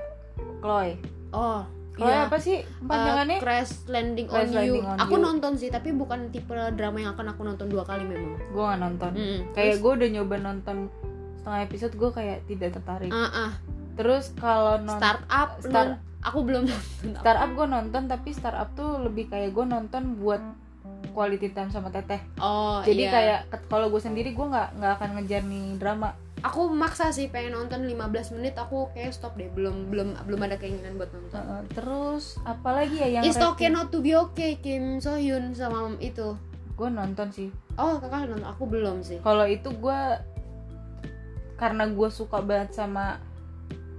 Chloe 0.58 0.96
oh 1.30 1.62
Chloe 1.92 2.08
iya. 2.08 2.24
apa 2.24 2.36
sih 2.38 2.62
panjangannya 2.80 3.36
Uh, 3.36 3.42
Crash 3.42 3.72
Landing 3.84 4.26
on 4.26 4.34
Crash 4.40 4.48
You. 4.48 4.56
Landing 4.56 4.86
on 4.86 4.96
aku 4.96 5.14
You. 5.14 5.22
nonton 5.22 5.52
sih, 5.54 5.68
tapi 5.68 5.90
bukan 5.90 6.30
tipe 6.30 6.48
drama 6.72 6.96
yang 6.96 7.12
akan 7.12 7.26
aku 7.28 7.42
nonton 7.42 7.66
dua 7.66 7.82
kali 7.82 8.02
memang. 8.02 8.38
gue 8.40 8.62
gak 8.64 8.80
nonton 8.80 9.12
Mm-mm. 9.12 9.38
kayak 9.52 9.74
Terus, 9.74 9.80
gue 9.80 9.92
udah 9.92 10.08
nyoba 10.10 10.36
nonton 10.40 10.76
setengah 11.36 11.60
episode 11.62 11.94
gue 11.94 12.10
kayak 12.10 12.38
tidak 12.46 12.70
tertarik 12.72 13.10
ah, 13.10 13.28
ah, 13.28 13.52
terus 13.94 14.32
kalau 14.34 14.78
nonton 14.78 14.96
startup, 14.96 15.48
Start- 15.58 15.72
non- 15.92 15.98
aku 16.20 16.38
belum 16.40 16.64
nonton. 16.64 17.12
startup 17.16 17.50
gue 17.50 17.66
nonton 17.66 18.02
tapi 18.06 18.28
startup 18.30 18.68
tuh 18.72 19.00
lebih 19.00 19.26
kayak 19.26 19.50
gue 19.50 19.64
nonton 19.64 20.16
buat 20.16 20.40
quality 21.10 21.50
time 21.50 21.68
sama 21.68 21.88
teteh 21.88 22.20
Oh, 22.36 22.80
jadi 22.80 23.02
iya. 23.02 23.10
kayak 23.10 23.38
kalau 23.66 23.88
gue 23.88 23.98
sendiri 23.98 24.30
gue 24.30 24.46
nggak 24.46 24.68
nggak 24.74 24.92
akan 24.94 25.08
ngejar 25.16 25.42
nih 25.42 25.74
drama 25.74 26.12
aku 26.40 26.68
maksa 26.68 27.08
sih 27.08 27.26
pengen 27.26 27.52
nonton 27.54 27.82
15 27.82 28.00
menit, 28.34 28.54
aku 28.54 28.88
kayak 28.90 29.10
stop 29.10 29.34
deh, 29.34 29.48
belum 29.48 29.88
belum 29.88 30.16
belum 30.22 30.40
ada 30.42 30.56
keinginan 30.56 30.94
buat 30.94 31.08
nonton. 31.10 31.36
Heeh, 31.36 31.62
terus 31.70 32.40
apalagi 32.42 32.96
ya 32.96 33.08
yang 33.10 33.22
It's 33.22 33.36
okay 33.36 33.68
not 33.68 33.88
to 33.88 33.98
be 33.98 34.12
okay 34.12 34.56
Kim 34.56 34.98
So 34.98 35.14
Hyun 35.14 35.52
sama 35.52 35.92
itu. 35.98 36.34
gue 36.70 36.88
nonton 36.88 37.28
sih 37.28 37.52
Oh, 37.74 37.96
kakak 37.96 38.24
nonton, 38.26 38.40
aku 38.42 38.64
belum 38.64 39.00
sih. 39.00 39.20
kalau 39.20 39.44
itu 39.44 39.68
gue 39.70 40.00
karena 41.54 41.84
gue 41.86 42.08
suka 42.08 42.40
banget 42.40 42.72
sama 42.74 43.20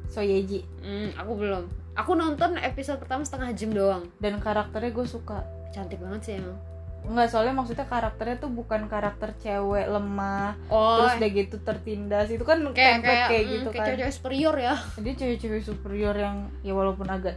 Soyeji 0.07 0.65
Hmm, 0.81 1.13
aku 1.15 1.33
belum. 1.35 1.63
aku 1.93 2.11
nonton 2.13 2.57
episode 2.57 2.97
pertama 2.97 3.21
setengah 3.21 3.53
jam 3.53 3.69
doang 3.69 4.03
dan 4.17 4.39
karakternya 4.39 4.91
gue 4.91 5.05
suka 5.05 5.45
cantik 5.69 5.99
banget 5.99 6.21
sih 6.23 6.33
emang 6.35 6.57
Enggak 7.01 7.27
soalnya 7.33 7.53
maksudnya 7.57 7.85
karakternya 7.89 8.37
tuh 8.37 8.51
bukan 8.53 8.85
karakter 8.85 9.33
cewek 9.41 9.89
lemah 9.89 10.53
oh 10.69 11.01
terus 11.01 11.13
udah 11.17 11.29
gitu 11.33 11.55
tertindas 11.65 12.27
itu 12.29 12.45
kan 12.45 12.61
kayak 12.71 13.01
template 13.01 13.01
kayak, 13.01 13.27
kayak 13.27 13.43
mm, 13.43 13.51
gitu 13.51 13.69
kayak 13.73 13.83
kan. 13.83 13.97
cewek 13.97 14.13
superior 14.13 14.55
ya. 14.55 14.75
Dia 15.01 15.13
cewek-cewek 15.17 15.61
superior 15.65 16.15
yang 16.15 16.37
ya 16.61 16.73
walaupun 16.77 17.07
agak 17.09 17.35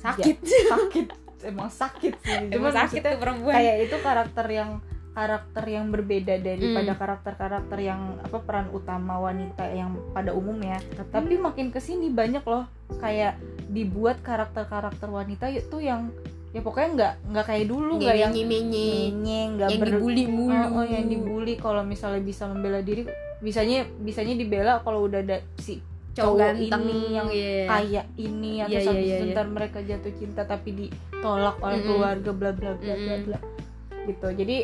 sakit. 0.00 0.36
sakit. 0.42 1.06
Emang 1.48 1.70
sakit 1.70 2.14
sih. 2.18 2.50
Cuman 2.50 2.72
sakit 2.74 3.00
tuh 3.04 3.18
perempuan. 3.22 3.54
kayak 3.54 3.76
itu 3.86 3.96
karakter 4.02 4.46
yang 4.50 4.70
karakter 5.18 5.64
yang 5.66 5.90
berbeda 5.90 6.38
daripada 6.38 6.94
Hmm. 6.94 7.00
karakter-karakter 7.02 7.78
yang 7.82 8.22
apa 8.22 8.38
peran 8.38 8.70
utama 8.70 9.18
wanita 9.18 9.66
yang 9.74 9.98
pada 10.14 10.30
umumnya. 10.30 10.78
Tapi, 10.94 11.10
tapi 11.10 11.34
makin 11.38 11.74
ke 11.74 11.82
sini 11.82 12.06
banyak 12.06 12.46
loh 12.46 12.70
kayak 13.02 13.34
dibuat 13.66 14.22
karakter-karakter 14.22 15.10
wanita 15.10 15.50
itu 15.50 15.82
yang 15.82 16.14
ya 16.48 16.60
pokoknya 16.64 16.88
nggak 16.96 17.14
nggak 17.28 17.44
kayak 17.44 17.66
dulu 17.68 17.92
nggak 18.00 18.16
yang 18.16 18.32
menye 18.32 19.12
nggak 19.52 19.68
yang 19.68 19.80
ber 19.84 19.88
dibully 19.92 20.24
mulu 20.24 20.56
Oh, 20.72 20.80
oh, 20.80 20.84
yang 20.88 21.06
dibully 21.06 21.54
kalau 21.60 21.84
misalnya 21.84 22.24
bisa 22.24 22.48
membela 22.48 22.80
diri 22.80 23.04
bisanya 23.38 23.84
bisanya 24.00 24.34
dibela 24.34 24.80
kalau 24.80 25.04
udah 25.06 25.20
ada 25.20 25.38
si 25.60 25.78
cowok 26.16 26.34
ganteng 26.34 26.82
ini 26.88 27.08
yang 27.14 27.28
iya. 27.30 27.64
kayak 27.70 28.06
ini 28.18 28.52
atau 28.64 28.74
Iya, 28.74 28.80
iya, 28.80 28.86
sampai 28.88 28.98
iya, 28.98 29.06
iya. 29.06 29.18
sebentar 29.22 29.46
mereka 29.46 29.78
jatuh 29.84 30.12
cinta 30.18 30.42
tapi 30.42 30.68
ditolak 30.74 31.56
oleh 31.62 31.78
Mm-mm. 31.78 31.86
keluarga 31.86 32.30
bla 32.34 32.50
bla 32.50 32.72
bla 32.74 32.94
bla 32.96 33.14
bla 33.22 33.38
gitu 34.08 34.28
jadi 34.34 34.56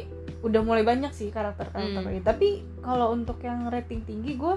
udah 0.42 0.60
mulai 0.64 0.82
banyak 0.82 1.12
sih 1.12 1.28
karakter 1.30 1.68
karakter 1.70 2.00
Mm. 2.00 2.10
ini 2.16 2.22
tapi 2.24 2.48
kalau 2.80 3.12
untuk 3.12 3.38
yang 3.44 3.68
rating 3.68 4.02
tinggi 4.02 4.34
gue 4.34 4.56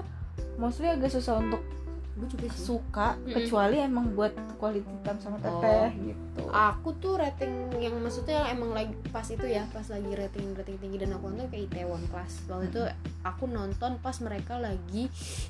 mostly 0.58 0.90
agak 0.90 1.12
susah 1.12 1.38
untuk 1.38 1.62
gue 2.18 2.28
juga 2.28 2.46
sih. 2.50 2.60
suka 2.66 3.08
Mm-mm. 3.16 3.30
kecuali 3.32 3.76
emang 3.78 4.10
buat 4.12 4.30
quality 4.58 4.90
time 5.00 5.18
sama 5.18 5.38
teteh 5.38 5.90
gitu. 6.02 6.42
Aku 6.48 6.94
tuh 6.96 7.14
rating 7.14 7.50
yang 7.78 7.94
maksudnya 7.98 8.42
yang 8.42 8.58
emang 8.58 8.70
lagi 8.72 8.90
pas 9.08 9.22
itu 9.24 9.42
ya 9.42 9.62
pas 9.68 9.84
lagi 9.84 10.10
rating 10.10 10.54
rating 10.54 10.78
tinggi 10.78 10.98
dan 10.98 11.14
aku 11.14 11.28
nonton 11.28 11.46
kayak 11.46 11.70
Itaewon 11.70 12.02
Class. 12.08 12.42
Waktu 12.46 12.66
itu 12.68 12.82
aku 13.22 13.44
nonton 13.46 13.98
pas 13.98 14.16
mereka 14.18 14.56
lagi 14.56 15.06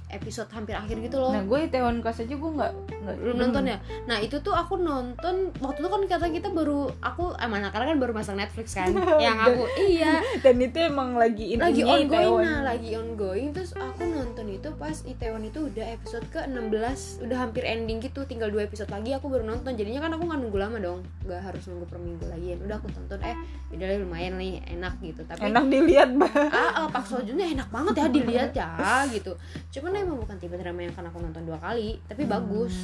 episode 0.08 0.48
hampir 0.50 0.74
akhir 0.74 0.96
gitu 0.98 1.16
loh. 1.16 1.32
Nah 1.32 1.42
gue 1.42 1.58
Itaewon 1.64 2.00
Class 2.00 2.20
aja 2.20 2.34
gue 2.34 2.50
nggak 2.50 2.72
nggak 3.04 3.16
belum 3.16 3.36
nonton. 3.38 3.64
ya? 3.64 3.78
Nah 4.04 4.18
itu 4.18 4.36
tuh 4.38 4.52
aku 4.52 4.76
nonton 4.76 5.34
waktu 5.58 5.78
itu 5.78 5.88
kan 5.88 6.00
kata 6.06 6.26
kita 6.30 6.48
baru 6.50 6.92
aku 7.00 7.32
eh 7.34 7.48
mana 7.48 7.68
karena 7.68 7.92
kan 7.92 7.98
baru 7.98 8.12
masang 8.12 8.36
Netflix 8.36 8.74
kan? 8.74 8.92
Yang 9.24 9.38
aku 9.46 9.62
iya. 9.80 10.20
Dan 10.44 10.56
itu 10.58 10.78
emang 10.78 11.14
lagi 11.14 11.56
lagi 11.56 11.80
ongoing 11.80 12.08
Itaewon. 12.08 12.42
nah 12.44 12.60
lagi 12.66 12.90
ongoing. 12.92 13.48
Terus 13.52 13.72
aku 13.72 14.02
nonton 14.04 14.46
itu 14.48 14.68
pas 14.74 14.96
Itaewon 15.00 15.46
itu 15.46 15.64
udah 15.64 15.86
episode 15.90 16.26
ke 16.28 16.40
16 16.58 17.24
udah 17.30 17.38
hampir 17.38 17.62
ending 17.62 18.02
gitu 18.02 18.26
tinggal 18.26 18.50
dua 18.50 18.66
episode 18.66 18.90
lagi 18.90 19.14
aku 19.14 19.30
baru 19.30 19.46
nonton. 19.46 19.78
Jadinya 19.78 20.02
kan 20.02 20.10
aku 20.18 20.26
nggak 20.26 20.40
nunggu 20.42 20.58
lama 20.58 20.78
dong 20.82 21.00
nggak 21.22 21.40
harus 21.46 21.62
nunggu 21.70 21.86
per 21.86 21.98
minggu 22.02 22.26
lagi. 22.26 22.58
Udah 22.58 22.76
aku 22.82 22.90
tonton 22.90 23.20
eh 23.22 23.36
udah 23.70 23.86
lumayan 24.02 24.34
nih 24.36 24.58
enak 24.74 24.98
gitu. 24.98 25.22
Tapi 25.22 25.54
enak 25.54 25.64
dilihat 25.70 26.10
bah 26.18 26.34
ah, 26.50 26.70
ah 26.82 26.86
Pak 26.90 27.04
Sojunnya 27.06 27.46
enak 27.54 27.68
banget 27.70 27.94
ya 27.94 28.06
dilihat 28.10 28.50
ya 28.56 29.06
gitu. 29.14 29.38
Cuman 29.78 29.94
emang 29.94 30.18
bukan 30.18 30.36
tipe 30.42 30.58
drama 30.58 30.82
yang 30.82 30.92
akan 30.92 31.06
aku 31.14 31.18
nonton 31.22 31.42
dua 31.46 31.58
kali 31.62 32.02
tapi 32.10 32.26
bagus. 32.26 32.74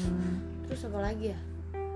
Terus 0.70 0.86
apa 0.88 0.98
lagi 1.02 1.34
ya 1.34 1.53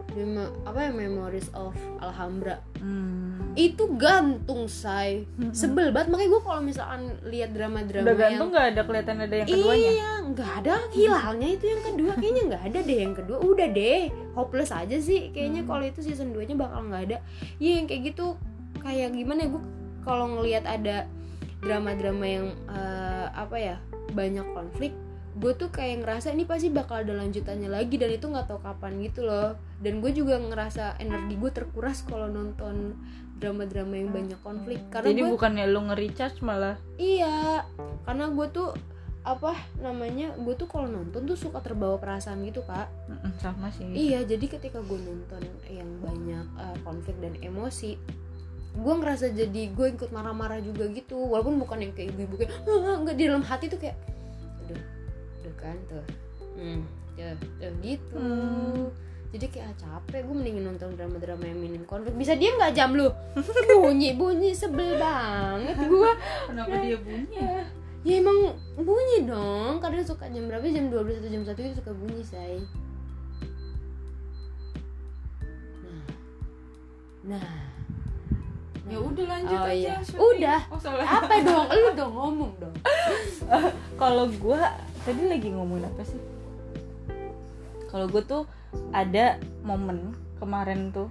Memo- 0.08 0.54
apa 0.64 0.88
ya 0.88 0.90
Memories 0.90 1.52
of 1.52 1.72
Alhambra. 1.98 2.58
Hmm. 2.78 3.52
itu 3.58 3.90
gantung 3.98 4.70
say. 4.70 5.26
Sebel 5.50 5.90
banget. 5.90 6.14
Makanya 6.14 6.30
gue 6.30 6.42
kalau 6.42 6.62
misalkan 6.62 7.02
lihat 7.26 7.50
drama-drama 7.50 8.06
udah 8.06 8.14
yang 8.14 8.22
gantung 8.22 8.48
nggak 8.48 8.66
ada 8.70 8.82
kelihatan 8.86 9.16
ada 9.18 9.34
yang 9.34 9.48
keduanya? 9.50 9.90
Iya 9.90 10.10
nggak 10.30 10.50
ada. 10.62 10.74
Hilalnya 10.88 11.48
itu 11.50 11.64
yang 11.66 11.82
kedua. 11.82 12.12
Kayaknya 12.14 12.42
nggak 12.46 12.64
ada 12.64 12.78
deh 12.80 12.98
yang 13.00 13.14
kedua. 13.14 13.36
Udah 13.40 13.66
deh. 13.68 14.02
Hopeless 14.32 14.70
aja 14.70 14.96
sih. 14.96 15.34
Kayaknya 15.34 15.62
Hmm. 15.62 15.70
kalau 15.70 15.84
itu 15.84 16.00
season 16.00 16.30
2 16.30 16.46
nya 16.46 16.54
bakal 16.54 16.86
nggak 16.86 17.02
ada. 17.10 17.18
Iya 17.58 17.72
yang 17.82 17.86
kayak 17.86 18.02
gitu 18.06 18.26
kayak 18.78 19.10
gimana 19.12 19.40
ya? 19.42 19.48
Gue 19.50 19.62
kalau 20.00 20.26
ngelihat 20.30 20.62
ada 20.62 20.96
drama-drama 21.58 22.24
yang 22.24 22.46
eh, 22.70 23.26
apa 23.28 23.56
ya 23.58 23.76
banyak 24.08 24.46
konflik 24.54 24.94
gue 25.38 25.52
tuh 25.54 25.70
kayak 25.70 26.02
ngerasa 26.02 26.34
ini 26.34 26.42
pasti 26.42 26.66
bakal 26.68 27.00
ada 27.00 27.14
lanjutannya 27.14 27.70
lagi 27.70 27.94
dan 27.94 28.10
itu 28.10 28.26
nggak 28.26 28.46
tahu 28.46 28.58
kapan 28.58 28.98
gitu 29.00 29.22
loh 29.22 29.54
dan 29.78 30.02
gue 30.02 30.10
juga 30.10 30.34
ngerasa 30.36 30.98
energi 30.98 31.38
gue 31.38 31.50
terkuras 31.50 32.02
kalau 32.02 32.26
nonton 32.26 32.98
drama-drama 33.38 33.94
yang 33.94 34.10
banyak 34.10 34.38
konflik 34.42 34.82
karena 34.90 35.14
jadi 35.14 35.20
gue 35.22 35.30
bukannya 35.30 35.64
lu 35.70 35.80
nge-recharge 35.86 36.42
malah 36.42 36.74
Iya, 36.98 37.62
karena 38.02 38.26
gue 38.28 38.46
tuh 38.50 38.74
apa 39.22 39.52
namanya 39.78 40.34
gue 40.34 40.54
tuh 40.54 40.66
kalau 40.66 40.88
nonton 40.88 41.22
tuh 41.22 41.36
suka 41.36 41.60
terbawa 41.60 42.00
perasaan 42.00 42.42
gitu 42.42 42.64
kak. 42.64 42.88
Sama 43.38 43.70
sih 43.70 43.86
Iya, 43.86 44.24
jadi 44.24 44.42
ketika 44.48 44.80
gue 44.80 44.98
nonton 44.98 45.38
yang 45.68 45.86
banyak 46.00 46.46
uh, 46.56 46.76
konflik 46.82 47.14
dan 47.20 47.38
emosi, 47.38 47.94
gue 48.74 48.94
ngerasa 48.96 49.30
jadi 49.30 49.62
gue 49.70 49.86
ikut 49.94 50.10
marah-marah 50.10 50.58
juga 50.58 50.90
gitu. 50.90 51.14
Walaupun 51.14 51.60
bukan 51.60 51.78
yang 51.78 51.92
kayak 51.92 52.10
ibu-ibu 52.10 52.34
kayak 52.40 52.52
"Ah, 52.64 52.96
nggak 52.98 53.14
di 53.14 53.24
dalam 53.28 53.44
hati 53.44 53.68
tuh 53.68 53.78
kayak, 53.78 53.94
aduh, 54.64 54.80
aduh 55.38 55.54
kan 55.54 55.76
tuh, 55.86 56.04
hmm, 56.58 56.82
ya, 57.14 57.30
ya 57.62 57.70
gitu. 57.78 58.18
Hmm. 58.18 58.90
Jadi 59.28 59.44
kayak 59.52 59.68
ah, 59.68 59.74
capek 59.76 60.24
gue 60.24 60.34
mendingin 60.40 60.64
nonton 60.64 60.96
drama-drama 60.96 61.44
yang 61.44 61.60
minim 61.60 61.84
konflik. 61.84 62.16
Bisa 62.16 62.32
diam 62.32 62.56
nggak 62.56 62.72
jam 62.72 62.96
lu? 62.96 63.12
bunyi 63.84 64.16
bunyi 64.16 64.56
sebel 64.56 64.96
banget 64.96 65.76
gue. 65.84 66.12
kenapa 66.48 66.74
dia 66.80 66.96
bunyi 66.96 67.36
Ya, 67.36 67.60
ya 68.08 68.14
emang 68.24 68.56
bunyi 68.80 69.28
dong. 69.28 69.84
Kadang 69.84 70.00
suka 70.00 70.32
jam 70.32 70.48
berapa? 70.48 70.64
Jam 70.64 70.88
12 70.88 71.20
atau 71.20 71.28
jam 71.28 71.42
1 71.44 71.60
itu 71.60 71.76
suka 71.76 71.92
bunyi, 71.92 72.24
say. 72.24 72.56
Nah. 77.28 77.36
Nah. 77.36 77.48
ya 78.88 78.96
udah 79.04 79.26
lanjut 79.28 79.58
Oh, 79.60 79.68
aja 79.68 79.76
iya. 79.76 79.96
Udah. 80.16 80.60
oh 80.72 80.80
salah 80.80 81.04
Apa 81.04 81.44
dong? 81.44 81.68
Lu 81.68 81.92
dong 81.92 82.12
ngomong 82.16 82.52
dong. 82.56 82.72
kalau 84.00 84.24
gue 84.24 84.62
tadi 85.00 85.22
lagi 85.24 85.48
ngomongin 85.48 85.86
apa 85.86 86.02
sih 86.02 86.20
kalau 87.88 88.06
gue 88.06 88.20
tuh 88.20 88.42
ada 88.90 89.36
momen 89.60 90.12
kemarin 90.36 90.90
tuh 90.90 91.08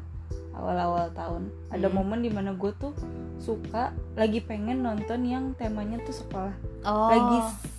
awal-awal 0.53 1.09
tahun 1.11 1.43
ada 1.69 1.85
Hmm. 1.85 1.95
momen 1.95 2.19
di 2.19 2.29
mana 2.29 2.51
gue 2.51 2.71
tuh 2.73 2.93
suka 3.37 3.89
lagi 4.13 4.39
pengen 4.39 4.81
nonton 4.81 5.21
yang 5.21 5.53
temanya 5.53 6.01
tuh 6.01 6.15
sekolah 6.15 6.53
Oh. 6.83 7.09
lagi 7.09 7.37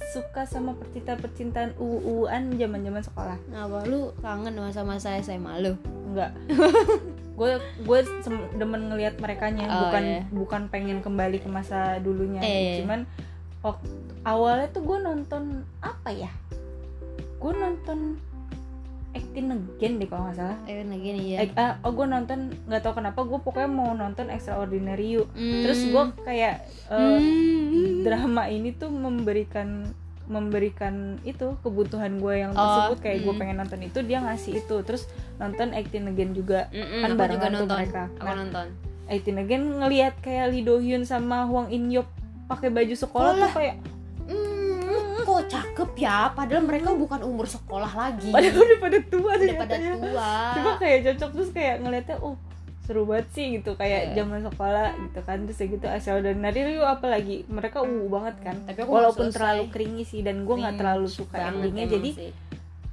suka 0.09 0.45
sama 0.45 0.73
percintaan 0.73 1.19
percintaan 1.19 1.71
uuan 1.77 2.55
zaman 2.55 2.81
zaman 2.81 3.03
sekolah 3.03 3.37
Kenapa 3.43 3.79
lu 3.85 4.01
kangen 4.19 4.55
masa-masa 4.57 5.15
SMA 5.17 5.59
lu? 5.61 5.75
enggak 6.09 6.33
gue 7.39 7.53
gue 7.81 8.01
demen 8.53 8.89
ngelihat 8.89 9.19
merekanya 9.19 9.67
Oh, 9.67 9.79
bukan 9.85 10.03
iya. 10.03 10.21
bukan 10.29 10.63
pengen 10.69 10.99
kembali 10.99 11.39
ke 11.39 11.49
masa 11.49 11.99
dulunya 11.99 12.41
Eh. 12.41 12.81
cuman 12.81 13.07
waktu 13.61 13.89
awalnya 14.23 14.69
tuh 14.69 14.83
gue 14.83 14.99
nonton 14.99 15.43
apa 15.79 16.09
ya 16.09 16.31
gue 17.39 17.53
nonton 17.53 18.19
Acting 19.09 19.49
Again 19.49 19.99
deh 19.99 20.07
kalau 20.07 20.29
nggak 20.29 20.37
salah 20.37 20.59
Eh, 20.65 20.85
lagi 20.85 21.09
nih 21.11 21.25
ya. 21.27 21.39
Eh, 21.41 21.51
ah, 21.55 21.81
oh 21.81 21.91
gue 21.91 22.05
nonton 22.05 22.39
nggak 22.65 22.83
tahu 22.83 22.95
kenapa 22.95 23.25
gue 23.25 23.39
pokoknya 23.41 23.67
mau 23.67 23.91
nonton 23.93 24.29
Extraordinary 24.29 25.07
You 25.11 25.25
Hmm. 25.29 25.65
terus 25.65 25.81
gue 25.83 26.03
kayak 26.23 26.55
eh, 26.87 27.19
Hmm. 27.19 28.05
drama 28.05 28.47
ini 28.47 28.71
tuh 28.71 28.89
memberikan 28.89 29.91
memberikan 30.29 31.17
itu 31.25 31.57
kebutuhan 31.59 32.21
gue 32.21 32.35
yang 32.39 32.53
Oh, 32.53 32.61
tersebut 32.61 32.99
kayak 33.01 33.19
gue 33.23 33.33
hmm. 33.33 33.41
pengen 33.41 33.57
nonton 33.59 33.81
itu 33.81 33.99
dia 34.03 34.21
ngasih 34.21 34.61
itu 34.61 34.77
terus 34.83 35.09
nonton 35.37 35.73
Acting 35.73 36.05
Again 36.07 36.31
juga 36.33 36.69
Mm-mm, 36.69 37.01
kan 37.01 37.11
barengan 37.17 37.49
juga 37.49 37.57
tuh 37.57 37.65
nonton. 37.65 37.79
mereka. 37.81 38.03
Aku 38.15 38.27
Nah. 38.27 38.37
nonton. 38.37 38.67
Acting 39.09 39.39
Again 39.41 39.63
ngelihat 39.75 40.15
kayak 40.21 40.53
Lee 40.53 40.61
Do 40.61 40.77
Hyun 40.77 41.03
sama 41.03 41.43
Hwang 41.43 41.73
In 41.73 41.89
Yup 41.89 42.05
pakai 42.49 42.69
baju 42.69 42.95
sekolah 42.95 43.31
tuh 43.31 43.39
Sekolah. 43.39 43.53
kayak 43.55 43.77
Hmm, 44.27 45.17
kok 45.19 45.43
cakep 45.47 45.91
ya? 45.99 46.29
Padahal 46.31 46.63
mereka 46.63 46.93
bukan 46.93 47.21
umur 47.23 47.45
sekolah 47.45 47.89
lagi. 47.89 48.29
padahal 48.29 48.57
udah 48.59 48.79
pada 48.79 48.99
tua 49.03 49.33
udah 49.35 49.57
pada 49.59 49.75
ya. 49.75 49.93
tua. 49.95 50.33
cuma 50.53 50.71
kayak 50.77 50.99
cocok 51.07 51.31
terus 51.31 51.51
kayak 51.51 51.75
ngeliatnya 51.79 52.17
oh 52.19 52.37
seru 52.81 53.05
banget 53.05 53.29
sih 53.31 53.47
gitu 53.55 53.73
kayak 53.75 54.01
Iya. 54.11 54.15
zaman 54.19 54.41
sekolah 54.43 54.89
gitu 54.99 55.21
kan 55.23 55.37
terus 55.45 55.59
ya 55.59 55.67
gitu 55.67 55.87
Extraordinary 55.87 56.61
You 56.71 56.83
apalagi 56.83 57.45
mereka 57.47 57.81
uh 57.81 58.05
banget 58.07 58.37
kan 58.43 58.57
Tapi 58.65 58.79
aku 58.79 58.91
walaupun 58.91 59.29
terlalu 59.29 59.65
cringy 59.69 60.05
sih 60.05 60.21
dan 60.21 60.43
gue 60.43 60.55
nggak 60.55 60.65
Cringe 60.67 60.81
terlalu 60.81 61.07
suka 61.07 61.37
endingnya 61.39 61.85
jadi 61.87 62.11
sih. 62.11 62.31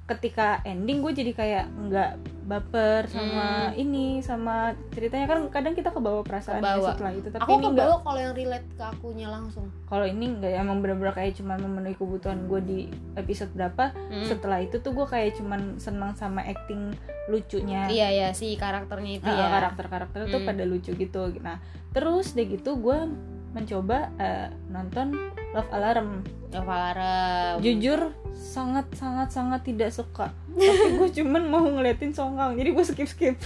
Ketika 0.05 0.61
ending 0.61 1.01
gue 1.01 1.11
jadi 1.11 1.31
kayak 1.31 1.65
nggak 1.81 2.11
baper 2.45 3.09
sama 3.09 3.41
Hmm. 3.65 3.73
ini 3.75 4.05
sama 4.21 4.55
ceritanya 4.91 5.25
kan 5.25 5.49
kadang 5.49 5.73
kita 5.73 5.89
kebawa 5.89 6.21
perasaan 6.21 6.61
ya 6.61 6.77
Kebawa. 6.77 6.89
setelah 6.91 7.11
itu 7.11 7.27
tapi 7.27 7.41
aku 7.41 7.53
ini 7.55 7.65
kebawa 7.67 7.95
kalau 7.99 8.19
yang 8.19 8.33
relate 8.33 8.69
ke 8.69 8.83
akunya 8.85 9.27
langsung. 9.27 9.65
kalau 9.83 10.05
ini 10.05 10.25
nggak 10.31 10.53
emang 10.55 10.77
bener-bener 10.79 11.09
kayak 11.11 11.33
cuman 11.33 11.57
memenuhi 11.57 11.95
kebutuhan 11.95 12.39
gue 12.45 12.61
di 12.61 12.79
episode 13.15 13.49
berapa 13.51 13.89
Hmm. 13.91 14.23
setelah 14.23 14.61
itu 14.61 14.77
tuh 14.77 14.93
gue 14.93 15.05
kayak 15.05 15.35
cuman 15.35 15.61
senang 15.77 16.13
sama 16.13 16.45
acting 16.45 16.93
lucunya 17.25 17.89
Iya 17.89 18.07
ya 18.11 18.27
si 18.31 18.53
karakternya 18.53 19.11
itu 19.15 19.25
Ah, 19.25 19.33
ya. 19.35 19.47
karakter-karakter 19.51 20.29
tuh 20.29 20.37
Hmm. 20.37 20.45
pada 20.45 20.63
lucu 20.63 20.93
gitu 20.93 21.33
nah 21.39 21.57
terus 21.89 22.31
deh 22.31 22.45
gitu 22.45 22.77
gue 22.77 23.09
mencoba 23.51 24.13
eh, 24.17 24.53
nonton 24.67 25.17
Love 25.55 25.71
Alarm. 25.71 26.09
Love 26.51 26.67
Alarm. 26.67 27.55
Jujur 27.63 28.11
sangat 28.35 28.91
sangat 28.99 29.31
sangat 29.31 29.63
tidak 29.63 29.95
suka. 29.95 30.35
Tapi 30.51 30.99
gue 30.99 31.09
cuman 31.23 31.43
mau 31.47 31.63
ngeliatin 31.63 32.11
Songkang 32.11 32.59
jadi 32.59 32.75
gue 32.75 32.83
skip 32.83 33.07
skip 33.07 33.39